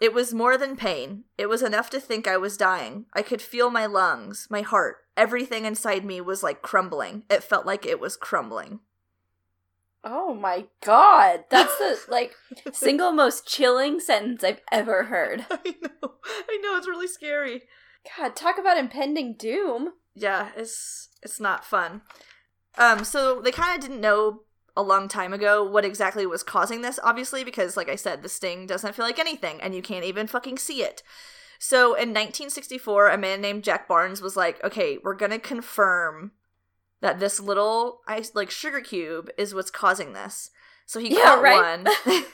[0.00, 1.24] It was more than pain.
[1.36, 3.06] It was enough to think I was dying.
[3.12, 7.24] I could feel my lungs, my heart, everything inside me was like crumbling.
[7.28, 8.80] It felt like it was crumbling.
[10.04, 11.44] Oh my god.
[11.50, 12.34] That's the like
[12.72, 15.46] single most chilling sentence I've ever heard.
[15.50, 16.14] I know.
[16.26, 17.62] I know it's really scary.
[18.16, 19.92] God, talk about impending doom.
[20.14, 22.02] Yeah, it's it's not fun.
[22.76, 24.40] Um so they kind of didn't know
[24.76, 28.28] a long time ago what exactly was causing this obviously because like I said the
[28.28, 31.02] sting doesn't feel like anything and you can't even fucking see it.
[31.58, 36.32] So in 1964 a man named Jack Barnes was like, "Okay, we're to confirm
[37.00, 40.50] that this little ice like sugar cube is what's causing this."
[40.86, 41.84] So he Yeah, caught right.
[41.84, 41.86] one.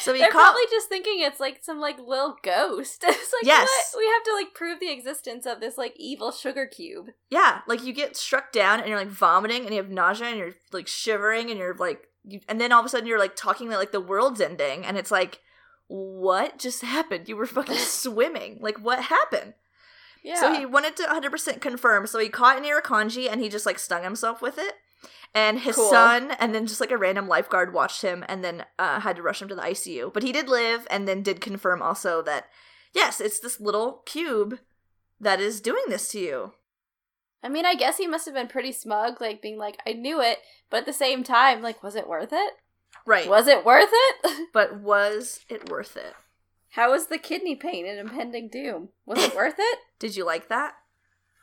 [0.00, 3.04] so he They're caught probably just thinking it's like some like little ghost.
[3.06, 3.68] It's like Yes.
[3.94, 3.98] what?
[4.00, 7.10] We have to like prove the existence of this like evil sugar cube.
[7.30, 10.38] Yeah, like you get struck down and you're like vomiting and you have nausea and
[10.38, 13.36] you're like shivering and you're like, you, and then all of a sudden you're like
[13.36, 15.40] talking that like the world's ending and it's like,
[15.88, 17.28] what just happened?
[17.28, 18.58] You were fucking swimming.
[18.60, 19.54] Like what happened?
[20.24, 20.40] Yeah.
[20.40, 22.06] So he wanted to 100% confirm.
[22.08, 24.74] So he caught an irukandji and he just like stung himself with it.
[25.36, 25.90] And his Cool.
[25.90, 29.22] son and then just like a random lifeguard watched him and then uh, had to
[29.22, 30.10] rush him to the ICU.
[30.12, 32.46] But he did live and then did confirm also that
[32.94, 34.58] yes, it's this little cube
[35.20, 36.52] that is doing this to you.
[37.42, 40.22] I mean, I guess he must have been pretty smug, like being like, I knew
[40.22, 40.38] it,
[40.70, 42.54] but at the same time, like, was it worth it?
[43.04, 43.28] Right.
[43.28, 44.48] Was it worth it?
[44.54, 46.14] but was it worth it?
[46.70, 48.88] How was the kidney pain and impending doom?
[49.04, 49.78] Was it worth it?
[49.98, 50.74] Did you like that?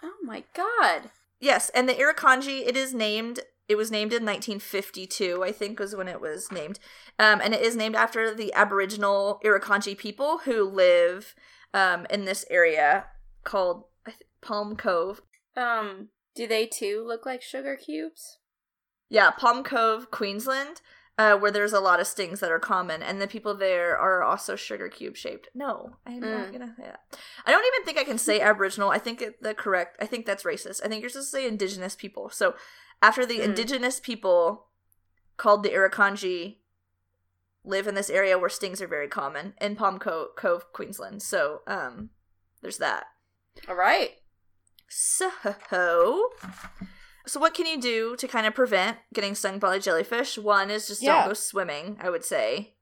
[0.01, 1.11] Oh my god.
[1.39, 3.41] Yes, and the Irukandji, it is named.
[3.73, 6.77] It was named in 1952, I think, was when it was named,
[7.17, 11.33] um, and it is named after the Aboriginal Irukandji people who live
[11.73, 13.05] um, in this area
[13.43, 13.85] called
[14.43, 15.23] Palm Cove.
[15.57, 18.37] Um, do they too look like sugar cubes?
[19.09, 20.81] Yeah, Palm Cove, Queensland,
[21.17, 24.21] uh, where there's a lot of stings that are common, and the people there are
[24.21, 25.49] also sugar cube shaped.
[25.55, 26.51] No, I'm not Mm.
[26.51, 26.99] gonna say that.
[27.43, 28.91] I don't even think I can say Aboriginal.
[28.91, 29.97] I think it, the correct.
[29.99, 30.79] I think that's racist.
[30.85, 32.29] I think you're supposed to say Indigenous people.
[32.29, 32.53] So
[33.03, 33.43] after the Mm.
[33.43, 34.67] Indigenous people
[35.37, 36.57] called the Irukandji
[37.63, 41.21] live in this area where stings are very common in Palm Co- Cove, Queensland.
[41.21, 42.09] So um,
[42.61, 43.05] there's that.
[43.69, 44.11] All right.
[44.89, 45.31] So,
[47.25, 50.37] so what can you do to kind of prevent getting stung by a jellyfish?
[50.37, 51.19] One is just Yeah.
[51.19, 51.97] don't go swimming.
[52.01, 52.75] I would say.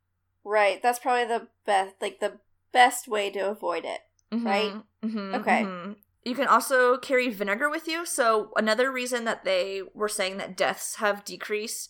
[0.44, 0.82] Right.
[0.82, 2.40] That's probably the best, like the
[2.72, 4.02] best way to avoid it.
[4.32, 4.74] Right?
[5.04, 5.66] hmm Okay.
[6.24, 8.06] You can also carry vinegar with you.
[8.06, 11.90] So another reason that they were saying that deaths have decreased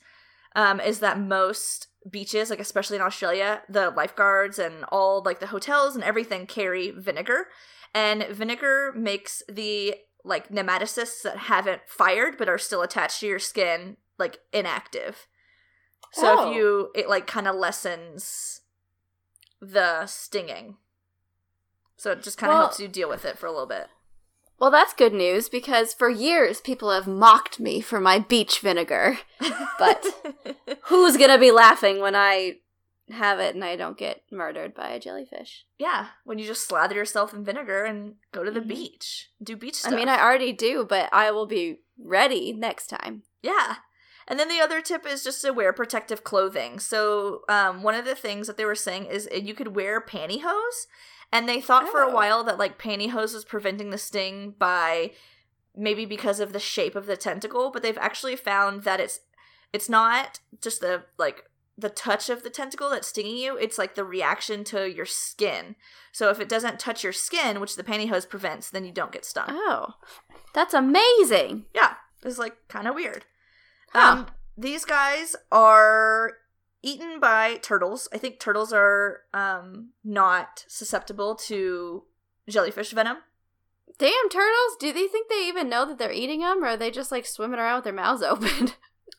[0.56, 5.48] um, is that most beaches, like especially in Australia, the lifeguards and all like the
[5.48, 7.48] hotels and everything carry vinegar,
[7.94, 13.40] and vinegar makes the like nematocysts that haven't fired but are still attached to your
[13.40, 15.28] skin like inactive.
[16.14, 16.50] So Oh.
[16.50, 18.62] if you it like kind of lessens
[19.62, 20.78] the stinging.
[21.98, 23.88] So it just kind of Well- helps you deal with it for a little bit.
[24.62, 29.18] Well, that's good news because for years people have mocked me for my beach vinegar.
[29.80, 30.06] But-
[30.84, 32.58] Who's gonna be laughing when I
[33.10, 35.66] have it and I don't get murdered by a jellyfish?
[35.80, 38.68] yeah, when you just slather yourself in vinegar and go to the Mhm.
[38.68, 39.94] beach, do beach stuff.
[39.94, 43.24] I mean, I already do, but I will be ready next time.
[43.42, 43.78] Yeah.
[44.28, 46.80] And then the other tip is just to wear protective clothing.
[46.80, 50.86] So, um, one of the things that they were saying is you could wear pantyhose.
[51.32, 52.14] And they thought for a Oh.
[52.14, 55.12] while that like pantyhose was preventing the sting by
[55.76, 59.22] maybe because of the shape of the tentacle, but they've actually found that it's
[59.74, 61.46] it's not just the like
[61.78, 65.76] the touch of the tentacle that's stinging you, it's like the reaction to your skin.
[66.12, 69.24] So if it doesn't touch your skin, which the pantyhose prevents, then you don't get
[69.26, 69.46] stung.
[69.50, 69.94] Oh,
[70.54, 71.66] that's amazing.
[71.74, 73.24] Yeah, it's like kind of weird.
[73.94, 74.12] Huh.
[74.12, 76.34] Um, these guys are
[76.84, 78.08] eaten by turtles.
[78.14, 82.04] I think turtles are um not susceptible to
[82.50, 83.18] jellyfish venom.
[83.98, 84.78] Damn turtles!
[84.80, 87.26] Do they think they even know that they're eating them, or are they just like
[87.26, 88.70] swimming around with their mouths open?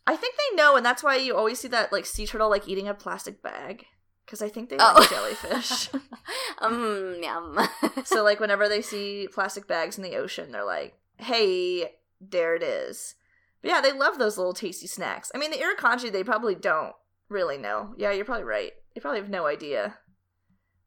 [0.06, 2.66] I think they know, and that's why you always see that like sea turtle like
[2.66, 3.84] eating a plastic bag
[4.24, 4.94] because I think they Oh.
[4.96, 5.88] like jellyfish.
[6.58, 7.58] um, yum.
[8.04, 12.62] so like whenever they see plastic bags in the ocean, they're like, "Hey, there it
[12.62, 13.14] is."
[13.60, 15.30] But yeah, they love those little tasty snacks.
[15.34, 16.94] I mean, the irukandji they probably don't
[17.32, 17.94] really know.
[17.96, 18.72] Yeah, you're probably right.
[18.94, 19.98] They probably have no idea.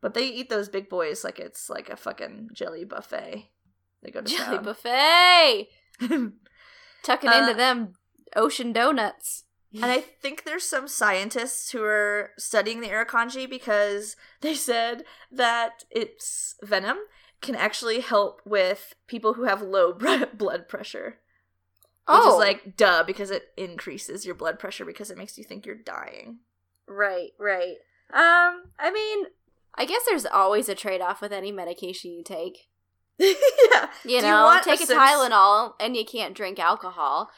[0.01, 3.49] But they eat those big boys like it's like a fucking jelly buffet.
[4.03, 4.63] They go to Jelly town.
[4.63, 5.67] buffet,
[7.03, 7.93] tucking Uh, into them
[8.35, 9.43] ocean donuts.
[9.73, 15.83] And I think there's some scientists who are studying the irukandji because they said that
[15.91, 16.97] its venom
[17.41, 19.91] can actually help with people who have low
[20.33, 21.17] blood pressure.
[22.07, 25.43] Which oh, is like duh because it increases your blood pressure because it makes you
[25.43, 26.39] think you're dying.
[26.87, 27.77] right, right.
[28.13, 29.25] Um, I mean,
[29.73, 32.69] I guess there's always a trade off with any medication you take.
[33.17, 33.87] yeah.
[34.05, 37.31] You know, want take a, sense- Tylenol and you can't drink alcohol.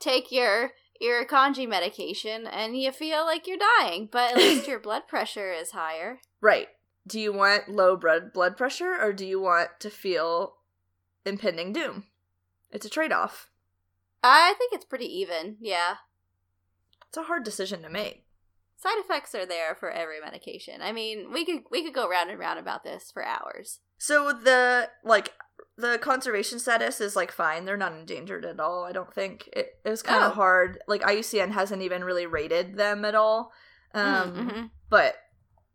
[0.00, 0.72] Take your
[1.02, 5.72] Irukandji medication and you feel like you're dying, but at least your blood pressure is
[5.72, 6.20] higher.
[6.40, 6.68] Right.
[7.06, 10.54] Do you want low blood blood pressure or do you want to feel
[11.26, 12.04] impending doom?
[12.70, 13.50] It's a trade-off.
[14.26, 15.56] I think it's pretty even.
[15.60, 15.96] Yeah.
[17.08, 18.24] It's a hard decision to make.
[18.76, 20.82] Side effects are there for every medication.
[20.82, 23.80] I mean, we could we could go round and round about this for hours.
[23.98, 25.32] So the like
[25.76, 27.64] the conservation status is like fine.
[27.64, 28.84] They're not endangered at all.
[28.84, 29.78] I don't think it.
[29.84, 30.34] It was kind of Oh.
[30.34, 30.78] hard.
[30.88, 33.52] Like IUCN hasn't even really rated them at all.
[33.94, 34.70] Um, Mhm.
[34.90, 35.16] but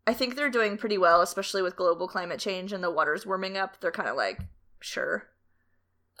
[0.06, 3.56] I think they're doing pretty well, especially with global climate change and the water's warming
[3.56, 3.80] up.
[3.80, 4.40] They're kind of like
[4.80, 5.28] sure.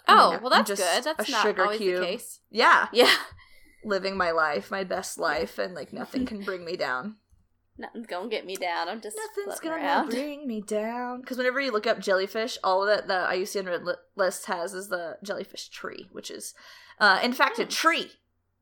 [0.08, 1.04] Oh, well that's good.
[1.04, 2.00] That's a not sugar always cube.
[2.00, 2.40] the case.
[2.50, 3.12] Yeah, Yeah.
[3.84, 7.16] living my life, my best life, and like nothing can bring me down.
[7.78, 8.90] Nothing's gonna get me down.
[8.90, 10.10] I'm just Nothing's gonna around.
[10.10, 11.22] bring me down.
[11.22, 14.88] Because whenever you look up jellyfish, all that the IUCN red li- list has is
[14.90, 16.52] the jellyfish tree, which is,
[16.98, 17.68] uh, in fact, a Hmm.
[17.70, 18.12] tree.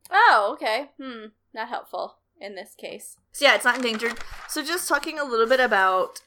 [0.09, 0.93] Oh, okay.
[1.03, 1.26] Hmm.
[1.53, 3.16] Not helpful in this case.
[3.32, 4.18] So yeah, it's not endangered.
[4.49, 6.20] So just talking a little bit about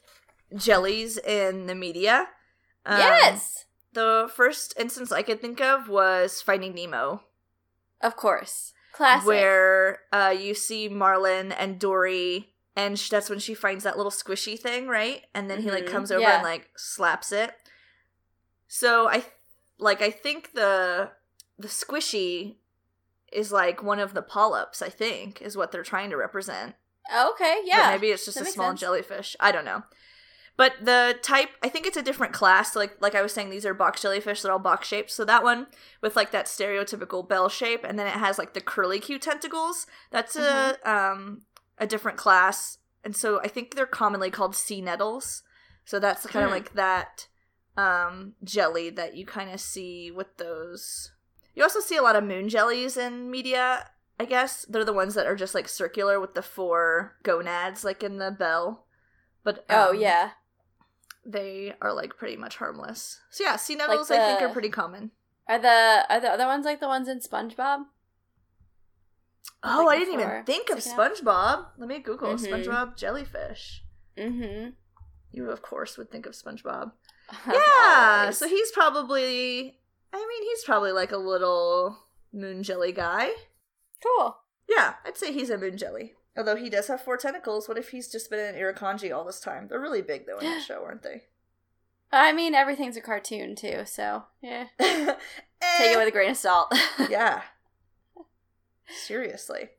[0.58, 2.28] jellies in the media.
[2.86, 3.66] um, yes.
[3.94, 7.24] The first instance I could think of was Finding Nemo,
[8.02, 8.74] Of course.
[8.94, 9.28] Classic.
[9.28, 14.12] where uh, you see Marlin and Dory, and sh- that's when she finds that little
[14.12, 15.24] squishy thing, right?
[15.34, 16.36] And then he like Mhm, comes over yeah.
[16.36, 17.54] and like slaps it.
[18.68, 19.32] So I th-
[19.78, 21.12] like I think the
[21.58, 22.58] the squishy
[23.32, 24.82] is like one of the polyps.
[24.82, 26.76] I think is what they're trying to represent.
[27.14, 27.90] Okay, But yeah.
[27.92, 28.80] maybe it's just that a small sense.
[28.82, 29.36] jellyfish.
[29.40, 29.84] I don't know.
[30.62, 32.76] But the type, I think it's a different class.
[32.76, 34.42] Like like I was saying, these are box jellyfish.
[34.44, 35.10] They're all box shaped.
[35.10, 35.66] So that one
[36.02, 39.88] with like that stereotypical bell shape, and then it has like the curly Q tentacles.
[40.12, 40.90] That's a Mm-hmm.
[40.98, 41.42] um
[41.80, 42.78] a different class.
[43.04, 45.42] And so I think they're commonly called sea nettles.
[45.84, 46.58] So that's kind of Hmm.
[46.58, 47.28] like that
[47.76, 51.12] um jelly that you kind of see with those.
[51.56, 53.90] You also see a lot of moon jellies in media.
[54.20, 58.04] I guess they're the ones that are just like circular with the four gonads, like
[58.04, 58.86] in the bell.
[59.44, 60.32] But oh, um, yeah.
[61.26, 63.20] They are like pretty much harmless.
[63.30, 65.12] So yeah, sea nettles I think are pretty common.
[65.48, 67.86] Are the are the other ones like the ones in SpongeBob?
[69.64, 70.80] Oh, like I didn't even think of?
[70.80, 71.68] SpongeBob.
[71.78, 72.48] Let me Google Mhm.
[72.48, 73.84] SpongeBob jellyfish.
[74.18, 74.70] Mm-hmm.
[75.32, 76.92] You of course would think of SpongeBob.
[77.48, 79.78] Yeah, so he's probably.
[80.14, 81.98] I mean, he's probably like a little
[82.34, 83.30] moon jelly guy.
[84.04, 84.38] cool.
[84.68, 86.16] Yeah, I'd say he's a moon jelly.
[86.38, 89.26] Although he does have four tentacles, what if he's just been in an Irukandji all
[89.26, 89.68] this time?
[89.68, 91.24] They're really big though in that show, aren't they?
[92.14, 94.66] I mean, everything's a cartoon too, so yeah.
[94.80, 95.10] Take
[95.62, 96.74] Eh, it with a grain of salt.
[97.10, 97.42] yeah.
[98.88, 99.70] Seriously.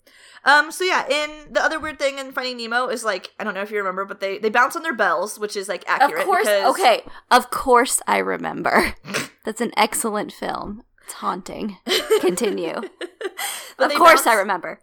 [0.44, 3.54] Um, so yeah, in the other weird thing in Finding Nemo is like I don't
[3.54, 6.20] know if you remember, but they they bounce on their bells, which is like accurate.
[6.22, 6.46] of course.
[6.46, 7.02] because- Okay.
[7.30, 8.94] Of course, I remember.
[9.44, 10.82] That's an excellent film.
[11.04, 11.76] It's haunting.
[12.20, 12.80] Continue.
[13.78, 14.80] Of course, I remember.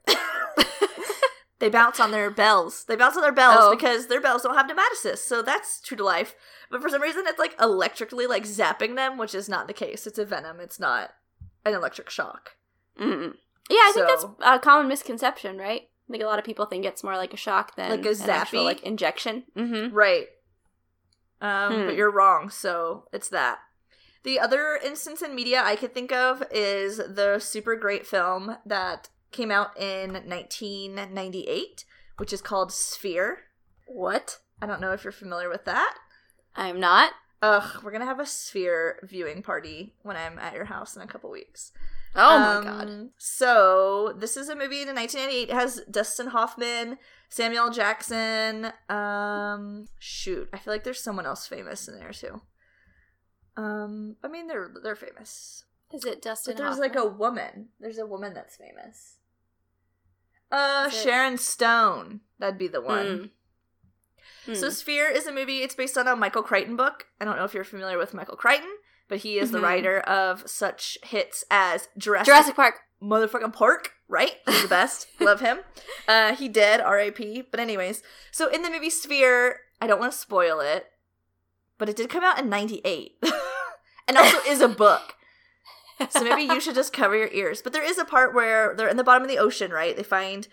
[1.60, 2.86] They bounce on their bells.
[2.86, 3.70] They bounce on their bells Oh.
[3.76, 6.34] because their bells don't have nematocysts, so that's true to life.
[6.72, 10.08] But for some reason, it's like electrically like zapping them, which is not the case.
[10.08, 10.60] It's a venom.
[10.62, 11.12] It's not
[11.66, 12.52] an electric shock.
[12.98, 13.34] Mm-mm.
[13.70, 15.82] Yeah, I think that's a common misconception, right?
[16.10, 18.10] I think a lot of people think it's more like a shock than Like a
[18.24, 18.66] an actual, zappy?
[18.66, 19.44] like injection.
[19.56, 19.94] Mm-hmm.
[19.94, 20.28] Right.
[21.42, 21.86] Um, Hmm.
[21.86, 23.60] but you're wrong, so it's that.
[24.24, 29.10] The other instance in media I could think of is the super great film that
[29.32, 31.86] came out in 1998,
[32.18, 33.40] which is called Sphere.
[33.88, 34.40] What?
[34.62, 35.96] I don't know if you're familiar with that.
[36.56, 37.14] I'm not.
[37.42, 41.08] Ugh, we're gonna have a Sphere viewing party when I'm at your house in a
[41.08, 41.72] couple weeks.
[42.16, 43.10] Oh Um, my god.
[43.18, 45.50] So this is a movie in 1998.
[45.50, 46.98] It has Dustin Hoffman,
[47.30, 48.74] Samuel Jackson.
[48.90, 52.42] Um, shoot, I feel like there's someone else famous in there too.
[53.56, 55.64] Um, I mean they're they're famous,
[55.94, 56.54] Is it Dustin?
[56.56, 56.90] but there's Hoffman?
[56.90, 57.70] like a woman.
[57.80, 59.16] There's a woman that's famous.
[60.52, 62.22] Uh, Sharon Stone.
[62.40, 63.32] That'd be the one.
[64.46, 64.54] Hmm.
[64.56, 65.60] So Sphere is a movie.
[65.62, 67.06] It's based on a Michael Crichton book.
[67.22, 68.70] I don't know if you're familiar with Michael Crichton,
[69.08, 69.64] but he is the Mhm.
[69.64, 72.76] writer of such hits as Jurassic, Jurassic Park.
[73.02, 74.38] motherfucking Park, right?
[74.48, 75.08] He's the best.
[75.20, 75.60] Love him.
[76.08, 77.44] Uh, he dead, R.I.P.
[77.52, 80.88] But anyways, so in the movie Sphere, I don't want to spoil it,
[81.78, 83.22] but it did come out in '98,
[84.08, 85.16] and also is a book.
[86.10, 87.62] So maybe you should just cover your ears.
[87.62, 89.96] But there is a part where they're in the bottom of the ocean, right?
[89.96, 90.48] They find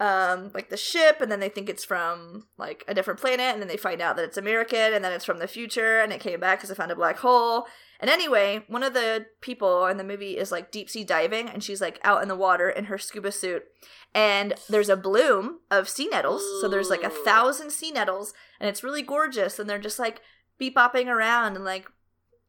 [0.00, 3.60] um like the ship and then they think it's from like a different planet and
[3.60, 6.20] then they find out that it's American and then it's from the future and it
[6.20, 7.66] came back because it found a black hole.
[8.00, 11.62] And anyway, one of the people in the movie is like deep sea diving and
[11.62, 13.64] she's like out in the water in her scuba suit
[14.14, 16.42] and there's a bloom of sea nettles.
[16.62, 20.22] So there's like a thousand sea nettles and it's really gorgeous and they're just like
[20.58, 21.90] beep bopping around and like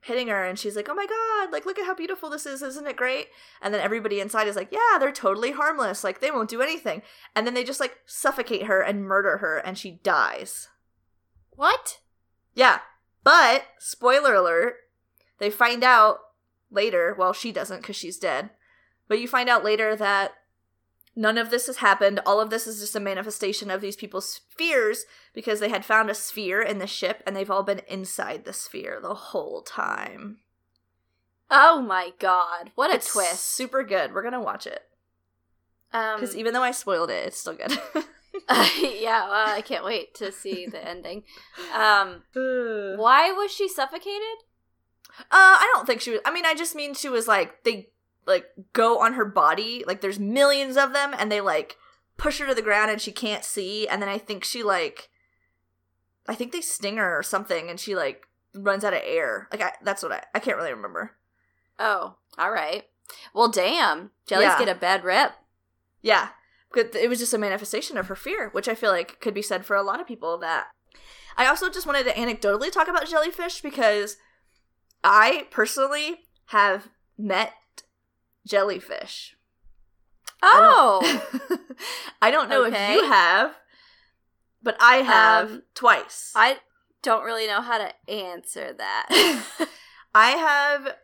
[0.01, 2.61] hitting her and she's like, "Oh my god, like look at how beautiful this is.
[2.61, 3.27] Isn't it great?"
[3.61, 6.03] And then everybody inside is like, "Yeah, they're totally harmless.
[6.03, 7.01] Like they won't do anything."
[7.35, 10.67] And then they just like suffocate her and murder her and she dies.
[11.51, 11.99] What?
[12.53, 12.79] Yeah.
[13.23, 14.75] But spoiler alert,
[15.37, 16.19] they find out
[16.71, 18.49] later, well she doesn't cuz she's dead.
[19.07, 20.33] But you find out later that
[21.15, 22.19] none of this has happened.
[22.25, 26.09] All of this is just a manifestation of these people's fears because they had found
[26.09, 30.39] a sphere in the ship and they've all been inside the sphere the whole time.
[31.49, 32.71] Oh my god!
[32.75, 33.43] What a it's twist.
[33.43, 34.13] Super good.
[34.13, 34.83] We're gonna watch it
[35.91, 37.71] Um, because even though I spoiled it, it's still good.
[38.49, 41.23] yeah, well, I can't wait to see the ending.
[41.73, 44.45] Um, uh, why was she suffocated?
[45.19, 46.21] Uh, I don't think she was.
[46.25, 47.89] I mean, I just mean she was like they
[48.25, 49.83] like go on her body.
[49.85, 51.77] Like there's millions of them, and they like
[52.17, 53.87] push her to the ground, and she can't see.
[53.87, 55.09] And then I think she like,
[56.27, 59.47] I think they sting her or something, and she like runs out of air.
[59.51, 60.23] Like I, that's what I.
[60.33, 61.17] I can't really remember.
[61.79, 62.83] Oh, all right.
[63.33, 64.11] Well, damn.
[64.27, 64.59] Jellies Yeah.
[64.59, 65.35] get a bad rep.
[66.01, 66.29] Yeah.
[66.73, 69.41] But it was just a manifestation of her fear, which I feel like could be
[69.41, 70.67] said for a lot of people that
[71.37, 74.17] I also just wanted to anecdotally talk about jellyfish because
[75.03, 77.53] I personally have met
[78.45, 79.35] jellyfish.
[80.43, 81.11] Oh, I
[81.49, 81.61] don't,
[82.21, 82.95] I don't know Okay.
[82.95, 83.55] if you have,
[84.63, 86.31] but I have Um, twice.
[86.35, 86.57] I
[87.03, 89.43] don't really know how to answer that.
[90.15, 90.95] I have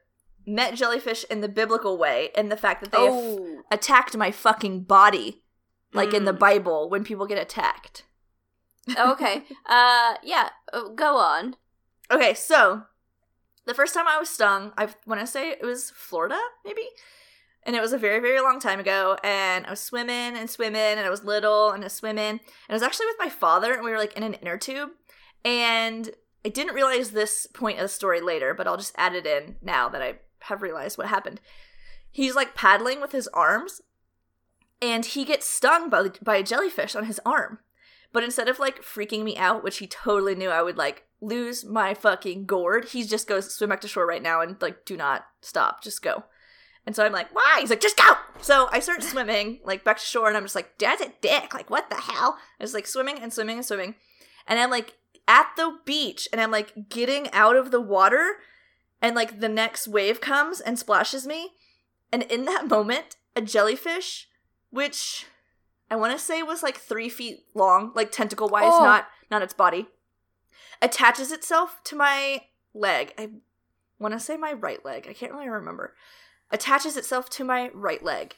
[0.46, 4.32] met jellyfish in the biblical way, in the fact that they have oh, attacked my
[4.32, 5.44] fucking body,
[5.94, 6.40] like in the Mm.
[6.40, 8.04] Bible when people get attacked.
[8.98, 9.44] okay.
[9.66, 10.50] Uh, yeah.
[10.74, 11.56] uh, Go on.
[12.10, 12.84] Okay, so
[13.66, 16.88] the first time I was stung, I want to say it was Florida, maybe,
[17.68, 19.18] and it was a very very long time ago.
[19.24, 22.42] And I was swimming and swimming, and I was little and I was swimming, and
[22.70, 24.90] I was actually with my father, and we were like in an inner tube,
[25.46, 26.10] and
[26.44, 29.58] I didn't realize this point of the story later, but I'll just add it in
[29.62, 31.42] now that I have realized what happened.
[32.10, 33.82] He's like paddling with his arms,
[34.82, 37.60] and he gets stung by by a jellyfish on his arm.
[38.14, 41.66] But instead of like freaking me out, which he totally knew I would like lose
[41.66, 44.96] my fucking gourd, he just goes swim back to shore right now and like do
[44.96, 46.24] not stop, just go.
[46.88, 47.58] And so I'm like, why?
[47.60, 48.14] He's like, just go.
[48.42, 51.54] So I start swimming like back to shore, and I'm just like, Dad's a dick.
[51.54, 52.38] Like, what the hell?
[52.60, 53.96] I was like swimming and swimming and swimming,
[54.48, 54.96] and I'm like
[55.28, 58.38] at the beach, and I'm like getting out of the water,
[59.02, 61.50] and like the next wave comes and splashes me,
[62.12, 64.30] and in that moment, a jellyfish,
[64.70, 65.26] which
[65.92, 68.82] I want to say was like three feet long, like tentacle wise, Oh.
[68.84, 69.88] not not its body,
[70.82, 73.14] attaches itself to my leg.
[73.18, 73.30] I
[74.00, 75.06] want to say my right leg.
[75.10, 75.94] I can't really remember.
[76.52, 78.36] Attaches itself to my right leg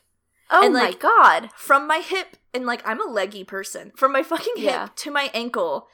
[0.51, 1.49] Oh And, my god.
[1.55, 3.91] from my hip, and like I'm a leggy person.
[3.95, 4.87] From my fucking hip Yeah.
[4.95, 5.87] to my ankle,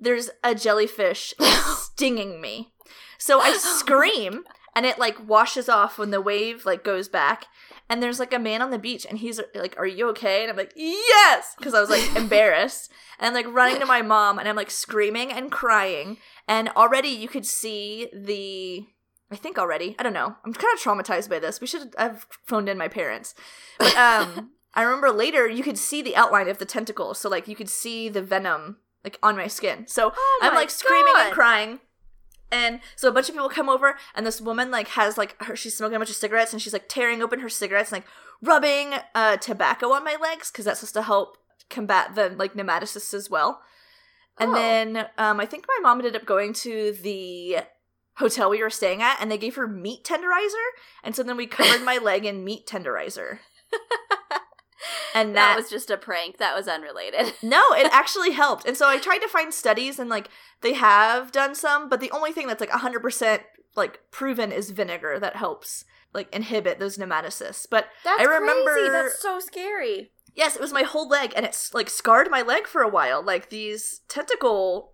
[0.00, 2.72] there's a jellyfish stinging me.
[3.18, 4.44] So I scream,
[4.74, 7.46] and it like washes off when the wave like goes back.
[7.88, 10.50] And there's like a man on the beach, and he's like, "Are you okay?" And
[10.50, 14.38] I'm like, "Yes," because I was like embarrassed, and I'm like running to my mom,
[14.38, 16.18] and I'm like screaming and crying,
[16.48, 18.86] and already you could see the.
[19.32, 19.94] I think already.
[19.98, 20.34] I don't know.
[20.44, 21.60] I'm kind of traumatized by this.
[21.60, 23.34] We should have phoned in my parents.
[23.78, 27.14] But um I remember later you could see the outline of the tentacle.
[27.14, 29.86] So like you could see the venom like on my skin.
[29.86, 31.80] So Oh I'm like screaming and crying.
[32.52, 35.54] And so a bunch of people come over and this woman like has like her
[35.54, 38.10] she's smoking a bunch of cigarettes and she's like tearing open her cigarettes and like
[38.42, 41.36] rubbing uh tobacco on my legs because that's supposed to help
[41.68, 43.62] combat the like nematocysts as well.
[44.38, 44.54] And Oh.
[44.54, 47.58] then um I think my mom ended up going to the
[48.20, 50.66] hotel we were staying at and they gave her meat tenderizer
[51.02, 53.38] and so then we covered my leg in meat tenderizer.
[55.14, 56.38] And That that, was just a prank.
[56.38, 57.34] That was unrelated.
[57.42, 58.64] no, it actually helped.
[58.64, 60.28] And so I tried to find studies and like
[60.62, 63.40] they have done some, but the only thing that's like 100%
[63.76, 67.66] like proven is vinegar that helps like inhibit those nematocysts.
[67.70, 68.88] But That's I remember- crazy.
[68.90, 70.12] That's so scary.
[70.34, 73.22] yes, it was my whole leg and it's like scarred my leg for a while.
[73.22, 74.92] Like these tentacle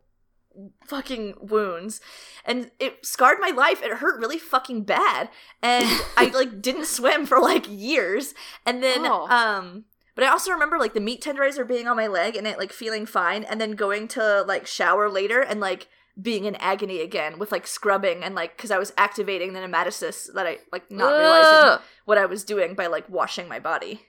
[0.86, 2.00] fucking wounds.
[2.44, 3.82] And it scarred my life.
[3.82, 5.28] It hurt really fucking bad.
[5.62, 5.84] And
[6.16, 8.34] i like didn't swim for like years.
[8.64, 9.26] And then Oh.
[9.28, 9.84] um
[10.14, 12.72] but i also remember like the meat tenderizer being on my leg and it like
[12.72, 13.44] feeling fine.
[13.44, 15.88] And then going to like shower later and like
[16.20, 20.32] being in agony again with like scrubbing and like because i was activating the nematocysts
[20.32, 24.00] that i like not realizing what i was doing by like washing my body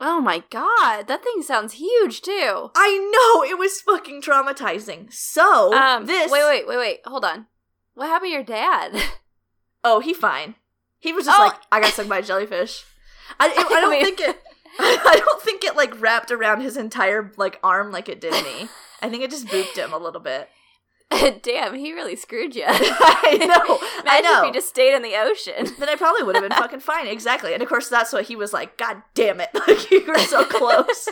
[0.00, 2.70] Oh my god, that thing sounds huge too.
[2.76, 5.12] I know it was fucking traumatizing.
[5.12, 7.00] So Um, this wait, wait, wait, wait.
[7.04, 7.46] Hold on.
[7.94, 8.96] What happened to your dad?
[9.84, 10.56] Oh, he fine.
[10.98, 11.44] He was just Oh.
[11.44, 12.84] like, I got stung by a jellyfish.
[13.38, 14.42] I, it- I don't I mean- think it.
[14.80, 18.68] I don't think it like wrapped around his entire like arm like it did me.
[19.00, 20.48] I think it just booped him a little bit.
[21.42, 22.64] Damn, he really screwed you.
[22.68, 23.78] I know.
[24.10, 24.40] I Imagine know.
[24.42, 25.74] if you just stayed in the ocean.
[25.78, 27.06] then I probably would have been fucking fine.
[27.06, 27.54] Exactly.
[27.54, 28.76] And of course, that's what he was like.
[28.76, 29.48] God damn it!
[29.54, 31.08] Like you were so close.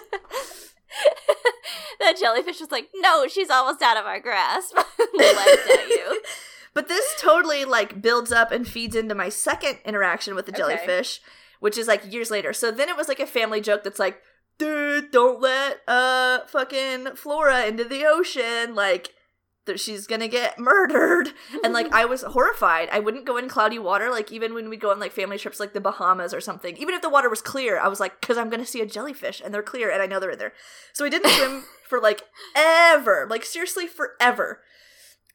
[2.01, 4.77] that jellyfish was like, no, she's almost out of our grasp.
[4.77, 6.21] At you.
[6.75, 10.59] But this totally like builds up and feeds into my second interaction with the Okay.
[10.59, 11.21] jellyfish,
[11.61, 12.53] which is like years later.
[12.53, 14.21] So then it was like a family joke that's like,
[14.59, 18.75] dude, don't let uh fucking Flora into the ocean.
[18.75, 19.13] Like
[19.67, 21.33] that she's gonna get murdered.
[21.63, 22.89] And like I was horrified.
[22.91, 25.61] I wouldn't go in cloudy water, like even when we go on like family trips
[25.61, 26.77] like the Bahamas or something.
[26.77, 29.43] Even if the water was clear, I was like, because I'm gonna see a jellyfish
[29.45, 30.55] and they're clear and I know they're in there.
[30.93, 32.23] So I didn't swim for like
[32.55, 33.27] ever.
[33.29, 34.63] Like seriously forever.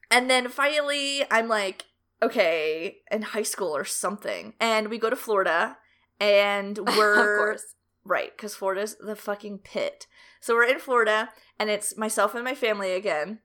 [0.09, 1.85] And then finally I'm like,
[2.21, 4.53] okay, in high school or something.
[4.59, 5.77] And we go to Florida
[6.19, 7.75] and we're of course.
[8.03, 10.07] Right, because Florida's the fucking pit.
[10.39, 11.29] So we're in Florida,
[11.59, 13.39] and it's myself and my family again.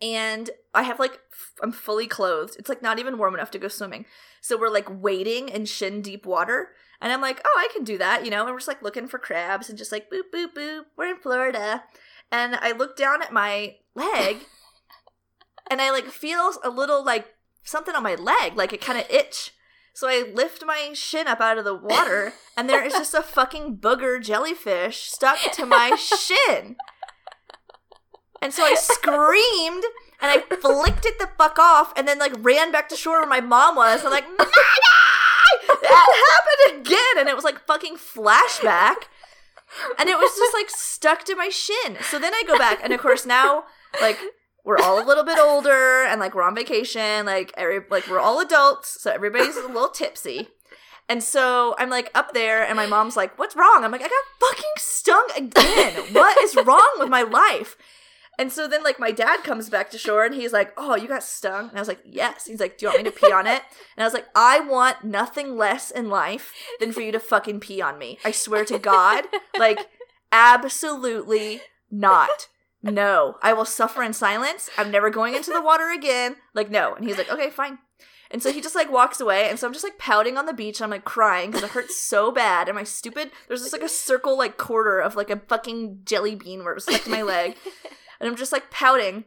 [0.00, 2.56] And I have like, f- I'm fully clothed.
[2.58, 4.04] It's like not even warm enough to go swimming.
[4.40, 6.70] So we're like wading in shin deep water.
[7.00, 8.42] And I'm like, oh, I can do that, you know?
[8.42, 10.82] And we're just like looking for crabs and just like boop, boop, boop.
[10.96, 11.84] We're in Florida.
[12.30, 14.38] And I look down at my leg
[15.70, 17.34] and I like feel a little like
[17.64, 19.52] something on my leg, like it kind of itch.
[19.94, 23.20] So I lift my shin up out of the water, and there is just a
[23.20, 26.76] fucking booger jellyfish stuck to my shin.
[28.40, 29.84] And so I screamed
[30.20, 33.28] and I flicked it the fuck off, and then like ran back to shore where
[33.28, 34.04] my mom was.
[34.04, 34.24] I'm like!
[35.82, 39.06] That happened again, and it was like fucking flashback,
[39.98, 41.98] and it was just like stuck to my shin.
[42.02, 43.64] So then I go back, and of course now
[44.00, 44.18] like
[44.64, 48.18] we're all a little bit older and like we're on vacation like every like we're
[48.20, 50.48] all adults so everybody's a little tipsy
[51.08, 54.08] and so i'm like up there and my mom's like what's wrong i'm like i
[54.08, 57.76] got fucking stung again what is wrong with my life
[58.38, 61.08] and so then like my dad comes back to shore and he's like oh you
[61.08, 63.32] got stung and i was like yes he's like do you want me to pee
[63.32, 63.62] on it
[63.96, 67.60] and i was like i want nothing less in life than for you to fucking
[67.60, 69.24] pee on me i swear to god
[69.58, 69.78] like
[70.32, 71.60] absolutely
[71.90, 72.48] not
[72.82, 74.70] no, I will suffer in silence.
[74.78, 76.36] I'm never going into the water again.
[76.54, 76.94] Like, no.
[76.94, 77.78] And he's like, okay, fine.
[78.30, 79.48] And so he just like walks away.
[79.48, 80.78] And so I'm just like pouting on the beach.
[80.78, 82.68] And I'm like crying because it hurts so bad.
[82.68, 86.34] And my stupid, there's just like a circle like quarter of like a fucking jelly
[86.34, 87.56] bean where it was stuck to my leg.
[88.20, 89.24] And I'm just like pouting.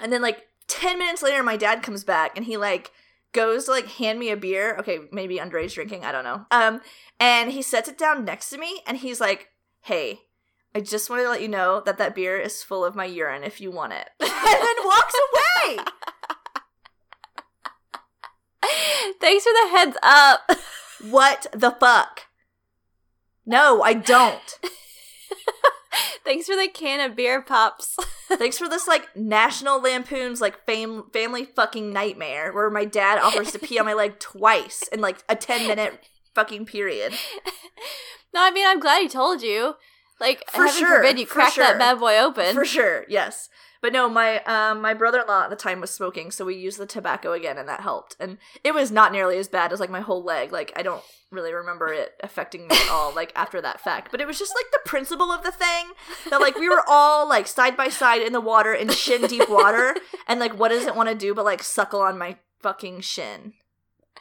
[0.00, 2.90] And then like 10 minutes later, my dad comes back and he like
[3.32, 4.76] goes to like hand me a beer.
[4.78, 6.04] Okay, maybe underage drinking.
[6.04, 6.46] I don't know.
[6.50, 6.80] Um,
[7.18, 9.48] and he sets it down next to me and he's like,
[9.82, 10.20] hey,
[10.74, 13.42] I just wanted to let you know that that beer is full of my urine
[13.42, 14.08] if you want it.
[14.20, 15.78] and then walks away.
[19.20, 20.50] Thanks for the heads up.
[21.10, 22.26] What the fuck?
[23.44, 24.58] No, I don't.
[26.24, 27.96] Thanks for the can of beer pops.
[28.28, 33.52] Thanks for this like National Lampoon's like fam- family fucking nightmare where my dad offers
[33.52, 37.12] to pee on my leg twice in like a 10 minute fucking period.
[38.34, 39.74] no, I mean I'm glad he told you.
[40.20, 41.64] Like For heaven sure, forbid you for crack sure.
[41.64, 42.54] that bad boy open.
[42.54, 43.48] For sure, yes.
[43.82, 46.86] But no, my um my brother-in-law at the time was smoking, so we used the
[46.86, 48.14] tobacco again and that helped.
[48.20, 50.52] And it was not nearly as bad as like my whole leg.
[50.52, 54.10] Like I don't really remember it affecting me at all like after that fact.
[54.10, 55.86] But it was just like the principle of the thing
[56.28, 59.48] that like we were all like side by side in the water in shin deep
[59.48, 59.94] water
[60.28, 63.54] and like what does it want to do but like suckle on my fucking shin.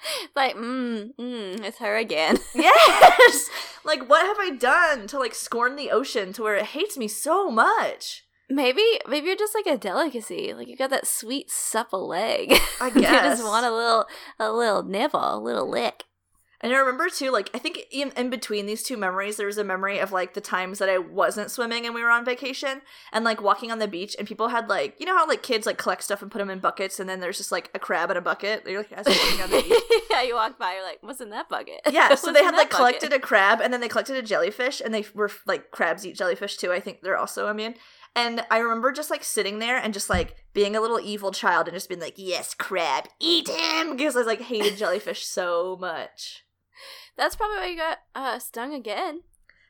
[0.36, 2.38] like, mm, mm, it's her again.
[2.56, 3.50] Yes.
[3.84, 7.08] like what have I done to like scorn the ocean to where it hates me
[7.08, 8.26] so much?
[8.50, 10.54] Maybe, maybe you're just like a delicacy.
[10.54, 12.52] Like you got that sweet supple leg.
[12.82, 14.06] I guess you just want a little,
[14.40, 16.06] a little nibble, a little lick.
[16.62, 19.58] And I remember too, like I think in, in between these two memories, there was
[19.58, 22.82] a memory of like the times that I wasn't swimming and we were on vacation
[23.14, 25.66] and like walking on the beach and people had like you know how like kids
[25.66, 28.12] like collect stuff and put them in buckets and then there's just like a crab
[28.12, 28.66] in a bucket.
[28.66, 30.04] They're like as you're walking on the beach.
[30.12, 31.80] yeah, you walk by, you're like, what's in that bucket?
[31.90, 34.82] Yeah, so they had like bucket?" collected a crab and then they collected a jellyfish
[34.82, 36.74] and they were like crabs eat jellyfish too.
[36.74, 37.76] I think they're also immune.
[38.16, 41.68] And I remember just like sitting there and just like being a little evil child
[41.68, 46.44] and just being like, "Yes, crab, eat him," because I like hated jellyfish so much.
[47.20, 49.22] That's probably why you got uh, stung again.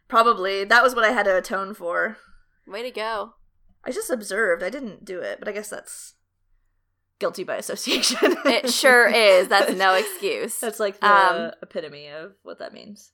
[0.08, 2.18] Probably that was what I had to atone for.
[2.68, 3.34] Way to go.
[3.84, 4.62] I just observed.
[4.64, 6.14] I didn't do it, but I guess that's
[7.20, 8.38] guilty by association.
[8.46, 9.48] It sure is.
[9.48, 10.60] That's no excuse.
[10.60, 13.12] That's like the Um, epitome of what that means.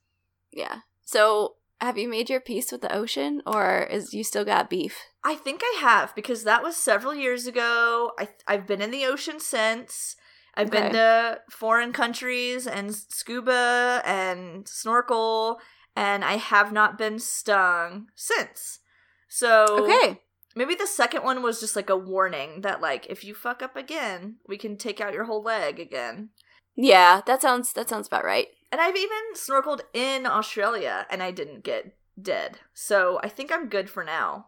[0.52, 0.80] Yeah.
[1.06, 4.98] So have you made your peace with the ocean, or is you still got beef?
[5.24, 8.12] I think I have because that was several years ago.
[8.20, 10.16] I I've been in the ocean since.
[10.58, 15.60] I've been to foreign countries and scuba and snorkel,
[15.95, 18.80] and I have not been stung since.
[19.28, 20.22] So Okay.
[20.56, 23.76] maybe the second one was just like a warning that like if you fuck up
[23.76, 26.30] again, we can take out your whole leg again.
[26.76, 28.47] Yeah, that sounds that sounds about right.
[28.72, 32.60] And I've even snorkeled in Australia and I didn't get dead.
[32.74, 34.47] So I think I'm good for now.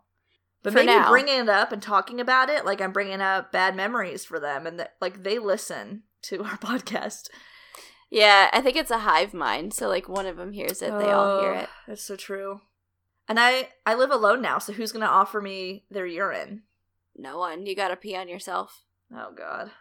[0.64, 1.10] But maybe now.
[1.10, 4.66] bringing it up and talking about it, like I'm bringing up bad memories for them
[4.68, 7.30] and that like they listen to our podcast.
[8.10, 9.74] Yeah, I think it's a hive mind.
[9.74, 11.70] So like one of them hears it, they all hear Oh, it.
[11.88, 12.62] That's so true.
[13.30, 16.64] And I I live alone now, so who's going to offer me their urine?
[17.16, 17.66] No one.
[17.66, 18.84] You gotta pee on yourself.
[19.14, 19.72] Oh god.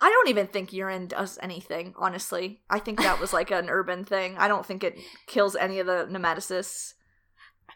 [0.00, 2.62] I don't even think urine does anything, honestly.
[2.70, 4.36] I think that was like an urban thing.
[4.38, 6.94] I don't think it kills any of the nematocysts.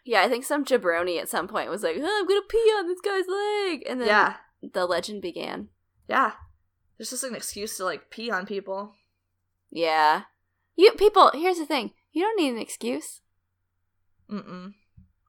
[0.08, 2.88] Yeah, I think some jabroni at some point was like, oh, "I'm gonna pee on
[2.88, 4.36] this guy's leg," and then yeah.
[4.62, 5.68] the legend began.
[6.08, 6.32] Yeah.
[6.96, 8.94] There's just an excuse to like pee on people.
[9.70, 10.22] Yeah,
[10.76, 11.30] you people.
[11.34, 13.20] Here's the thing: you don't need an excuse.
[14.30, 14.72] Mm-mm.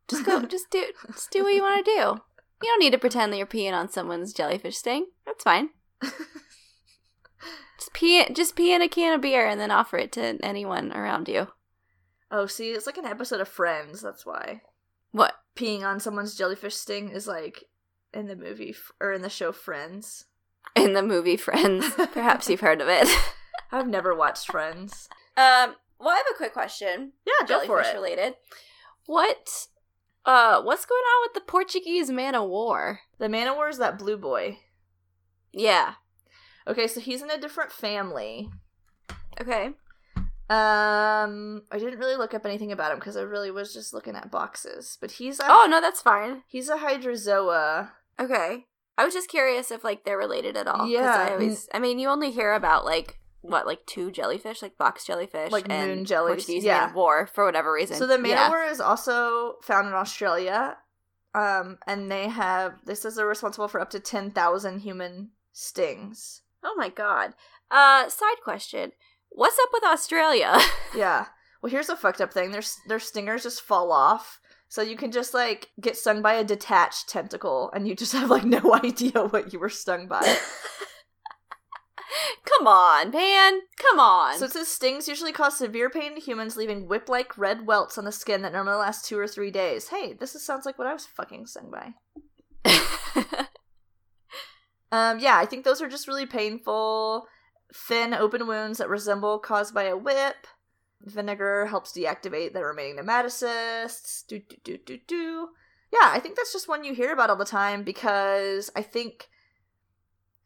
[0.08, 0.44] Just go.
[0.46, 0.86] just do.
[1.08, 2.22] Just do what you want to do.
[2.62, 5.08] You don't need to pretend that you're peeing on someone's jellyfish sting.
[5.26, 5.72] That's fine.
[6.02, 8.26] Just pee.
[8.32, 11.50] Just pee in a can of beer and then offer it to anyone around you.
[12.32, 14.02] oh, see, it's like an episode of Friends.
[14.02, 14.62] That's why
[15.12, 15.36] What?
[15.60, 17.66] peeing on someone's jellyfish sting is like
[18.14, 20.26] in the movie f- or in the show Friends.
[20.76, 21.90] In the movie Friends.
[22.14, 23.08] Perhaps you've heard of it.
[23.72, 25.10] I've never watched Friends.
[25.36, 25.76] Um.
[26.00, 27.12] Well, I have a quick question.
[27.26, 28.36] Yeah, jellyfish related.
[29.06, 29.68] What
[30.26, 33.02] uh what's going on with the Portuguese man of war?
[33.18, 34.60] The man of war is that blue boy.
[35.52, 35.96] Yeah.
[36.68, 38.50] Okay, so he's in a different family.
[39.42, 39.72] Okay.
[40.50, 44.16] Um, I didn't really look up anything about him because I really was just looking
[44.16, 44.98] at boxes.
[45.00, 46.44] But he's a Oh no, that's fine.
[46.48, 47.92] he's a hydrozoa.
[48.20, 48.66] Okay.
[48.98, 50.88] I was just curious if like they're related at all.
[50.88, 54.78] Yeah, I always I mean you only hear about like what, like two jellyfish, like
[54.78, 56.88] box jellyfish, Like and moon Portuguese yeah.
[56.88, 57.96] man war for whatever reason.
[57.96, 58.72] So the man yeah.
[58.72, 60.78] is also found in Australia.
[61.34, 66.42] Um, and they have this is they're responsible for up to ten thousand human stings.
[66.64, 67.34] Oh my god.
[67.72, 68.92] Uh, side question:
[69.30, 70.58] What's up with Australia?
[70.96, 71.28] Yeah.
[71.62, 72.52] Well, here's a fucked up thing.
[72.52, 76.44] Their their stingers just fall off, so you can just like get stung by a
[76.44, 80.38] detached tentacle, and you just have like no idea what you were stung by.
[82.44, 83.60] Come on, man.
[83.78, 84.38] Come on.
[84.40, 88.06] so it says stings usually cause severe pain to humans, leaving whip-like red welts on
[88.06, 89.90] the skin that normally last two or three days.
[89.90, 91.94] Hey, this is, sounds like what I was fucking stung by.
[94.92, 97.28] Um, yeah, I think those are just really painful,
[97.74, 100.48] thin, open wounds that resemble caused by a whip.
[101.02, 104.28] Vinegar helps deactivate the remaining nematocysts.
[104.28, 105.50] Do do do do do.
[105.92, 109.30] Yeah, I think that's just one you hear about all the time because I think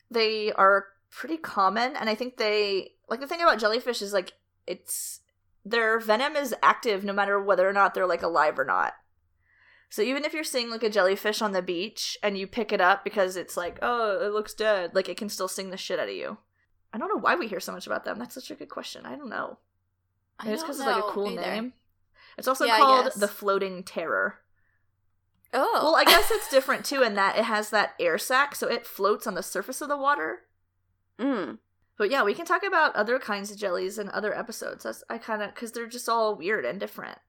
[0.09, 4.34] they are pretty common, and I think they like the thing about jellyfish is like
[4.67, 5.21] it's
[5.65, 8.93] their venom is active no matter whether or not they're like alive or not.
[9.89, 12.82] So even if you're seeing like a jellyfish on the beach and you pick it
[12.82, 15.99] up because it's like, oh, it looks dead, like it can still sting the shit
[15.99, 16.39] out of you.
[16.93, 18.19] I don't know why we hear so much about them.
[18.19, 19.05] That's such a good question.
[19.05, 19.57] I don't know.
[20.39, 21.41] I it's because it's like a cool either.
[21.41, 21.73] name.
[22.37, 24.39] It's also Yeah, called the floating terror.
[25.53, 28.67] Oh, Well, I guess it's different too in that it has that air sac, so
[28.67, 30.41] it floats on the surface of the water.
[31.19, 31.59] Mm.
[31.97, 34.83] But yeah, we can talk about other kinds of jellies in other episodes.
[34.83, 37.19] That's I kind of because they're just all weird and different.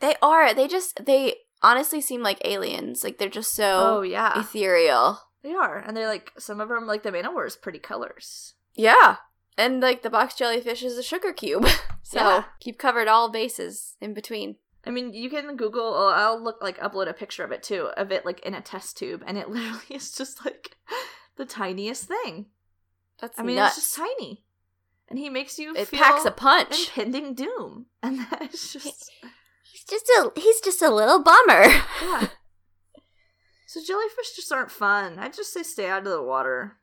[0.00, 0.54] They are.
[0.54, 1.04] They just.
[1.04, 3.04] They honestly seem like aliens.
[3.04, 5.20] Like they're just so Oh yeah, ethereal.
[5.42, 7.78] they are, and they're like some of them like the man o' war is pretty
[7.78, 8.54] colors.
[8.80, 9.16] Yeah,
[9.58, 11.66] and like the box jellyfish is a sugar cube.
[12.02, 12.44] so Yeah.
[12.64, 14.56] you've covered all bases in between.
[14.86, 15.92] I mean, you can Google.
[15.94, 18.62] Oh, I'll look like upload a picture of it too, of it like in a
[18.62, 20.76] test tube, and it literally is just like
[21.36, 22.46] the tiniest thing.
[23.20, 23.76] That's I mean, nuts.
[23.76, 24.44] it's just tiny,
[25.10, 26.88] and he makes you it feel packs a punch.
[26.88, 29.10] impending doom, and that is just
[29.70, 30.32] He's just a.
[30.40, 31.64] He's just a little bummer.
[32.02, 32.28] yeah.
[33.66, 35.18] So jellyfish just aren't fun.
[35.18, 36.78] I just say stay out of the water.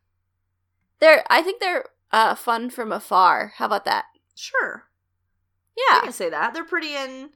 [1.00, 1.24] They're.
[1.30, 3.54] I think they're uh, fun from afar.
[3.58, 4.06] How about that?
[4.36, 4.84] Sure,
[5.76, 5.98] Yeah.
[5.98, 7.32] I can say that they're pretty in,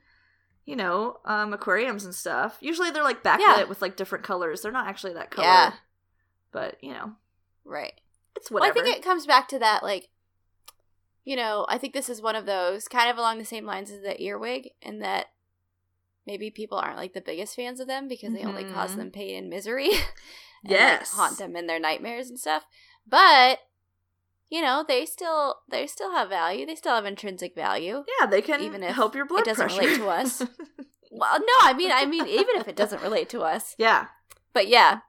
[0.65, 2.57] you know, um, aquariums and stuff.
[2.61, 3.63] Usually they're like backlit Yeah.
[3.63, 4.61] with like different colors.
[4.61, 5.47] They're not actually that color.
[5.47, 5.73] Yeah.
[6.51, 7.13] But you know,
[7.65, 7.99] Right.
[8.35, 8.79] it's Well, whatever.
[8.79, 10.09] I think it comes back to that, like,
[11.23, 13.89] you know, I think this is one of those kind of along the same lines
[13.91, 15.27] as the earwig, and that
[16.27, 18.97] maybe people aren't like the biggest fans of them because they only cause Mhm.
[18.97, 19.89] them pain and misery.
[20.63, 21.13] and, like, Yes.
[21.13, 22.65] haunt them in their nightmares and stuff.
[23.07, 23.59] But
[24.49, 26.65] you know, they still they still have value.
[26.65, 28.03] They still have intrinsic value.
[28.19, 29.81] yeah, they can even if help your blood it doesn't pressure.
[29.81, 30.43] relate to us.
[31.13, 34.05] Well, no, I mean, I mean, even if it doesn't relate to us, Yeah.
[34.53, 34.99] but yeah,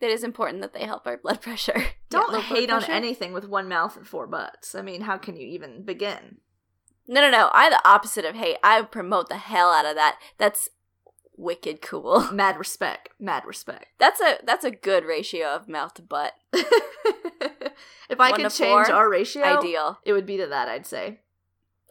[0.00, 1.84] it is important that they help our blood pressure.
[2.08, 4.74] Don't blood hate on anything with one mouth and four butts.
[4.74, 6.38] I mean, how can you even begin?
[7.06, 7.50] No, no, no.
[7.52, 8.56] I the opposite of hate.
[8.64, 10.18] I promote the hell out of that.
[10.38, 10.70] That's
[11.40, 12.28] wicked cool.
[12.32, 13.08] Mad respect.
[13.18, 13.86] Mad respect.
[13.98, 16.34] That's a that's a good ratio of mouth to butt.
[16.52, 19.98] if I One could to change four, our ratio, Ideal.
[20.04, 21.20] it would be to that, I'd say.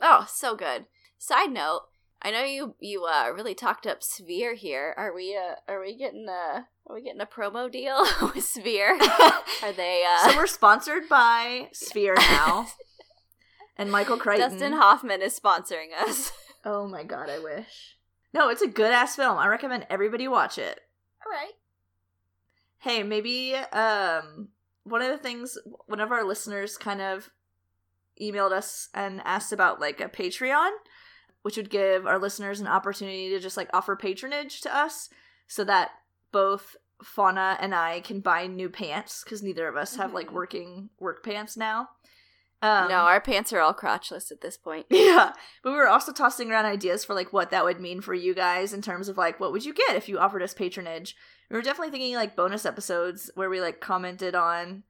[0.02, 0.86] Oh, so good.
[1.18, 1.82] Side note,
[2.22, 4.94] I know you you uh really talked up Sphere here.
[4.98, 8.98] Are we uh are we getting a are we getting a promo deal with Sphere?
[9.64, 12.68] Are they uh so we're sponsored by Sphere now.
[13.78, 14.52] and Michael Crichton.
[14.52, 16.32] Dustin Hoffman is sponsoring us.
[16.66, 17.98] oh my god, I wish.
[18.34, 19.38] No, it's a good ass film.
[19.38, 20.80] I recommend everybody watch it.
[21.26, 21.54] All right.
[22.80, 24.50] Hey, maybe um
[24.84, 25.58] one of the things
[25.88, 27.30] one of our listeners kind of
[28.22, 30.72] emailed us and asked about like a Patreon,
[31.42, 35.10] which would give our listeners an opportunity to just like offer patronage to us
[35.48, 35.92] so that
[36.32, 40.34] both Fauna and I can buy new pants because neither of us have like Mhm.
[40.34, 41.90] working work pants now.
[42.62, 44.86] Um, no, our pants are all crotchless at this point.
[44.90, 45.32] yeah,
[45.64, 48.34] but we were also tossing around ideas for like what that would mean for you
[48.34, 51.16] guys in terms of like what would you get if you offered us patronage.
[51.50, 54.84] We were definitely thinking like bonus episodes where we like commented on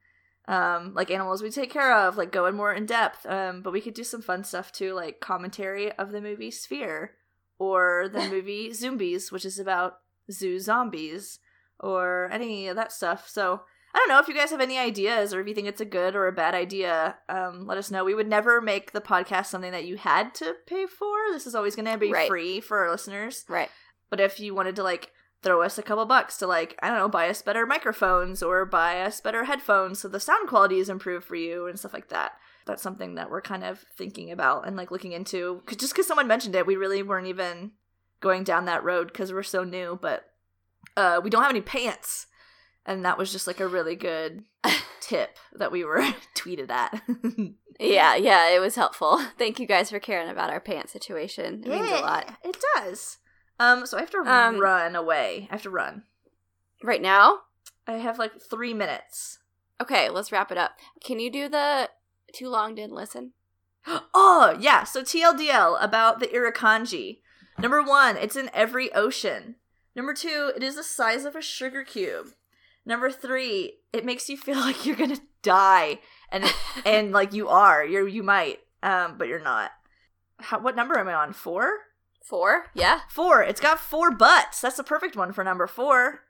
[0.47, 3.25] um like animals we take care of, like going more in depth.
[3.27, 7.11] Um, but we could do some fun stuff too, like commentary of the movie Sphere
[7.59, 9.97] or the movie Zombies, which is about
[10.31, 11.39] zoo zombies
[11.79, 13.27] or any of that stuff.
[13.27, 13.61] So
[13.93, 15.85] I don't know if you guys have any ideas or if you think it's a
[15.85, 17.15] good or a bad idea.
[17.27, 18.03] Um, let us know.
[18.05, 21.15] We would never make the podcast something that you had to pay for.
[21.31, 22.27] This is always going to be Right.
[22.27, 23.45] free for our listeners.
[23.47, 23.69] Right.
[24.09, 25.11] But if you wanted to like
[25.41, 28.65] throw us a couple bucks to like I don't know, buy us better microphones or
[28.65, 32.09] buy us better headphones so the sound quality is improved for you and stuff like
[32.09, 32.33] that.
[32.65, 35.61] That's something that we're kind of thinking about and like looking into.
[35.65, 37.71] Cause just because someone mentioned it, we really weren't even
[38.19, 39.97] going down that road because we're so new.
[39.99, 40.25] But
[40.97, 42.27] uh, we don't have any pants,
[42.89, 44.43] and that was just like a really good
[44.99, 46.01] tip that we were
[46.35, 47.01] tweeted at.
[47.81, 49.25] Yeah, yeah, it was helpful.
[49.37, 51.63] Thank you guys for caring about our pants situation.
[51.65, 52.35] It means a lot.
[52.43, 53.19] It does.
[53.57, 55.47] Um, so I have to Um, run away.
[55.49, 56.03] I have to run.
[56.83, 57.37] Right now?
[57.87, 59.39] I have like three minutes.
[59.79, 60.71] Okay, let's wrap it up.
[61.01, 61.89] Can you do the
[62.33, 63.31] too long didn't listen?
[64.13, 64.83] Oh, yeah.
[64.83, 67.19] So TLDL about the Irukandji.
[67.57, 69.55] Number one, it's in every ocean.
[69.95, 72.33] Number two, it is the size of a sugar cube.
[72.85, 75.99] Number three, it makes you feel like you're gonna die,
[76.31, 76.45] and
[76.85, 77.85] and like you are.
[77.85, 79.71] You're you might, um, but you're not.
[80.39, 81.33] How, what number am I on?
[81.33, 81.69] Four.
[82.23, 82.65] Four?
[82.73, 83.01] Yeah.
[83.09, 83.43] Four.
[83.43, 84.61] It's got four butts.
[84.61, 86.21] That's the perfect one for number four.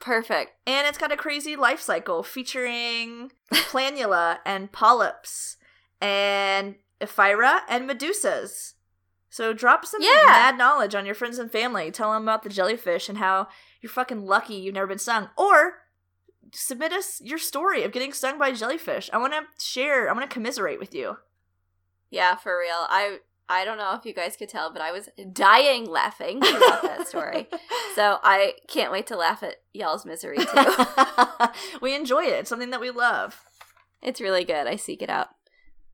[0.00, 0.52] Perfect.
[0.66, 5.56] And it's got a crazy life cycle featuring planula and polyps
[6.00, 8.74] and Ephyra and Medusas.
[9.30, 10.24] So drop some Yeah.
[10.26, 11.90] mad knowledge on your friends and family.
[11.90, 13.48] Tell them about the jellyfish and how
[13.80, 15.28] you're fucking lucky you've never been stung.
[15.36, 15.78] Or
[16.52, 19.10] submit us your story of getting stung by a jellyfish.
[19.12, 20.08] I want to share.
[20.08, 21.18] I want to commiserate with you.
[22.10, 22.86] Yeah, for real.
[22.88, 23.18] I
[23.50, 27.08] I don't know if you guys could tell, but I was dying laughing about that
[27.08, 27.48] story.
[27.94, 30.66] So I can't wait to laugh at y'all's misery too.
[31.82, 32.34] we enjoy it.
[32.34, 33.42] It's something that we love.
[34.00, 34.68] it's really good.
[34.68, 35.30] I seek it out.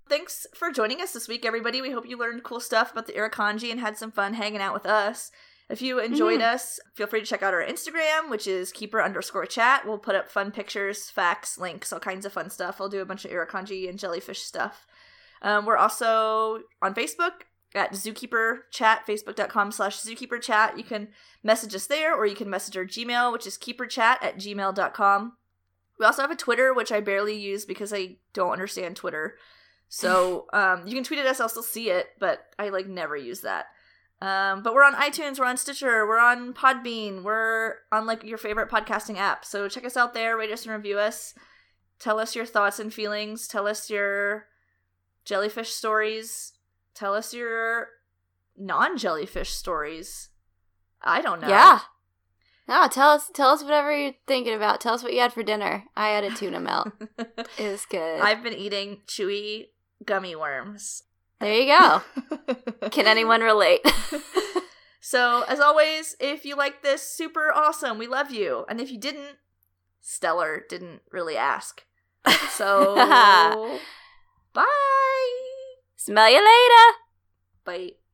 [0.06, 1.80] Thanks for joining us this week, everybody.
[1.80, 4.74] We hope you learned cool stuff about the Irukandji and had some fun hanging out
[4.74, 5.30] with us.
[5.68, 6.54] If you enjoyed Mhm.
[6.54, 9.86] us, feel free to check out our Instagram, which is keeper underscore chat.
[9.86, 12.80] We'll put up fun pictures, facts, links, all kinds of fun stuff.
[12.80, 14.86] I'll do a bunch of Irukandji and jellyfish stuff.
[15.40, 17.42] Um, we're also on Facebook
[17.74, 20.76] at Zookeeper Chat, facebook.com slash Zookeeper Chat.
[20.78, 21.08] You can
[21.42, 25.36] message us there, or you can message our Gmail, which is keeperchat at gmail.com.
[25.98, 29.38] We also have a Twitter, which I barely use because I don't understand Twitter.
[29.88, 33.16] So um, you can tweet at us, I'll still see it, but I like never
[33.16, 33.66] use that.
[34.20, 38.38] Um, but we're on iTunes, we're on Stitcher, we're on Podbean, we're on like your
[38.38, 39.44] favorite podcasting app.
[39.44, 41.34] So check us out there, rate us and review us.
[41.98, 43.46] Tell us your thoughts and feelings.
[43.46, 44.46] Tell us your
[45.24, 46.52] jellyfish stories.
[46.94, 47.88] Tell us your
[48.56, 50.30] non jellyfish stories.
[51.02, 51.48] I don't know.
[51.48, 51.80] Yeah.
[52.66, 54.80] No, tell us tell us whatever you're thinking about.
[54.80, 55.84] Tell us what you had for dinner.
[55.96, 56.88] I had a tuna melt.
[57.58, 58.20] It was good.
[58.20, 59.68] I've been eating chewy
[60.04, 61.02] gummy worms.
[61.40, 62.02] There you go.
[62.90, 63.80] Can anyone relate?
[65.00, 67.98] so, as always, if you like this, super awesome.
[67.98, 68.64] We love you.
[68.68, 69.36] And if you didn't,
[70.00, 71.82] Stellar didn't really ask.
[72.50, 72.94] So,
[74.54, 74.66] bye.
[75.96, 76.98] Smell you later.
[77.64, 78.03] Bye.